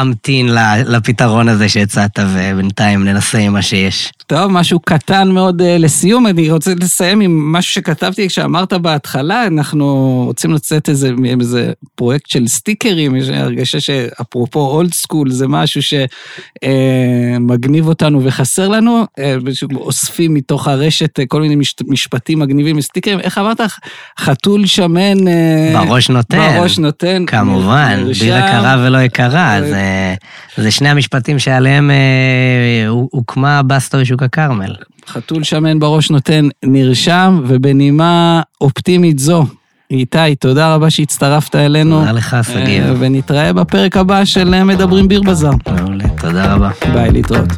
אמתין 0.00 0.48
לפתרון 0.86 1.48
הזה 1.48 1.68
שהצעת, 1.68 2.18
ובינתיים 2.18 3.04
ננסה 3.04 3.38
עם 3.38 3.52
מה 3.52 3.62
שיש. 3.62 4.12
טוב, 4.26 4.46
משהו 4.46 4.80
קטן 4.80 5.28
מאוד 5.30 5.60
uh, 5.60 5.64
לסיום, 5.64 6.26
אני 6.26 6.50
רוצה 6.50 6.72
לסיים 6.74 7.20
עם 7.20 7.52
משהו 7.52 7.72
שכתבתי 7.72 8.28
כשאמרת 8.28 8.72
בהתחלה, 8.72 9.46
אנחנו 9.46 10.22
רוצים 10.26 10.52
לצאת 10.52 10.88
איזה, 10.88 11.10
איזה 11.40 11.72
פרויקט 11.94 12.26
של 12.26 12.48
סטיקרים, 12.48 13.16
יש 13.16 13.28
הרגשה 13.28 13.80
שאפרופו 13.80 14.60
אולד 14.60 14.94
סקול, 14.94 15.30
זה 15.30 15.48
משהו 15.48 15.80
שמגניב 16.62 17.88
אותנו 17.88 18.24
וחסר 18.24 18.68
לנו, 18.68 19.06
uh, 19.20 19.22
אוספים 19.74 20.34
מתוך 20.34 20.68
הרשת 20.68 21.18
כל 21.28 21.40
מיני 21.40 21.56
מש, 21.56 21.74
משפטים 21.88 22.38
מגניבים 22.38 22.76
מסטיקרים, 22.76 23.20
איך 23.20 23.38
אמרת? 23.38 23.60
חתול 24.20 24.66
שמן... 24.66 25.18
בראש 25.74 26.10
נותן. 26.10 26.56
בראש 26.56 26.78
נותן. 26.78 27.24
כמובן. 27.26 28.04
בירה 28.20 28.40
קרה 28.40 28.84
ולא 28.86 28.98
יקרה, 28.98 29.58
זה, 29.60 29.81
זה 30.56 30.70
שני 30.70 30.88
המשפטים 30.88 31.38
שעליהם 31.38 31.90
אה, 31.90 32.88
הוקמה 32.88 33.62
בסטורי 33.62 34.04
שוק 34.04 34.22
הכרמל. 34.22 34.74
חתול 35.06 35.42
שמן 35.42 35.78
בראש 35.78 36.10
נותן 36.10 36.48
נרשם, 36.64 37.40
ובנימה 37.46 38.42
אופטימית 38.60 39.18
זו, 39.18 39.46
איתי, 39.90 40.36
תודה 40.40 40.74
רבה 40.74 40.90
שהצטרפת 40.90 41.54
אלינו. 41.54 41.98
תודה 42.00 42.12
לך, 42.12 42.36
שגיב. 42.42 42.84
אה, 42.84 42.92
ונתראה 42.98 43.52
בפרק 43.52 43.96
הבא 43.96 44.24
של 44.24 44.64
מדברים 44.64 45.08
ביר 45.08 45.22
בזאר. 45.22 45.52
מעולה, 45.66 46.04
תודה 46.20 46.54
רבה. 46.54 46.70
ביי, 46.92 47.10
להתראות. 47.10 47.48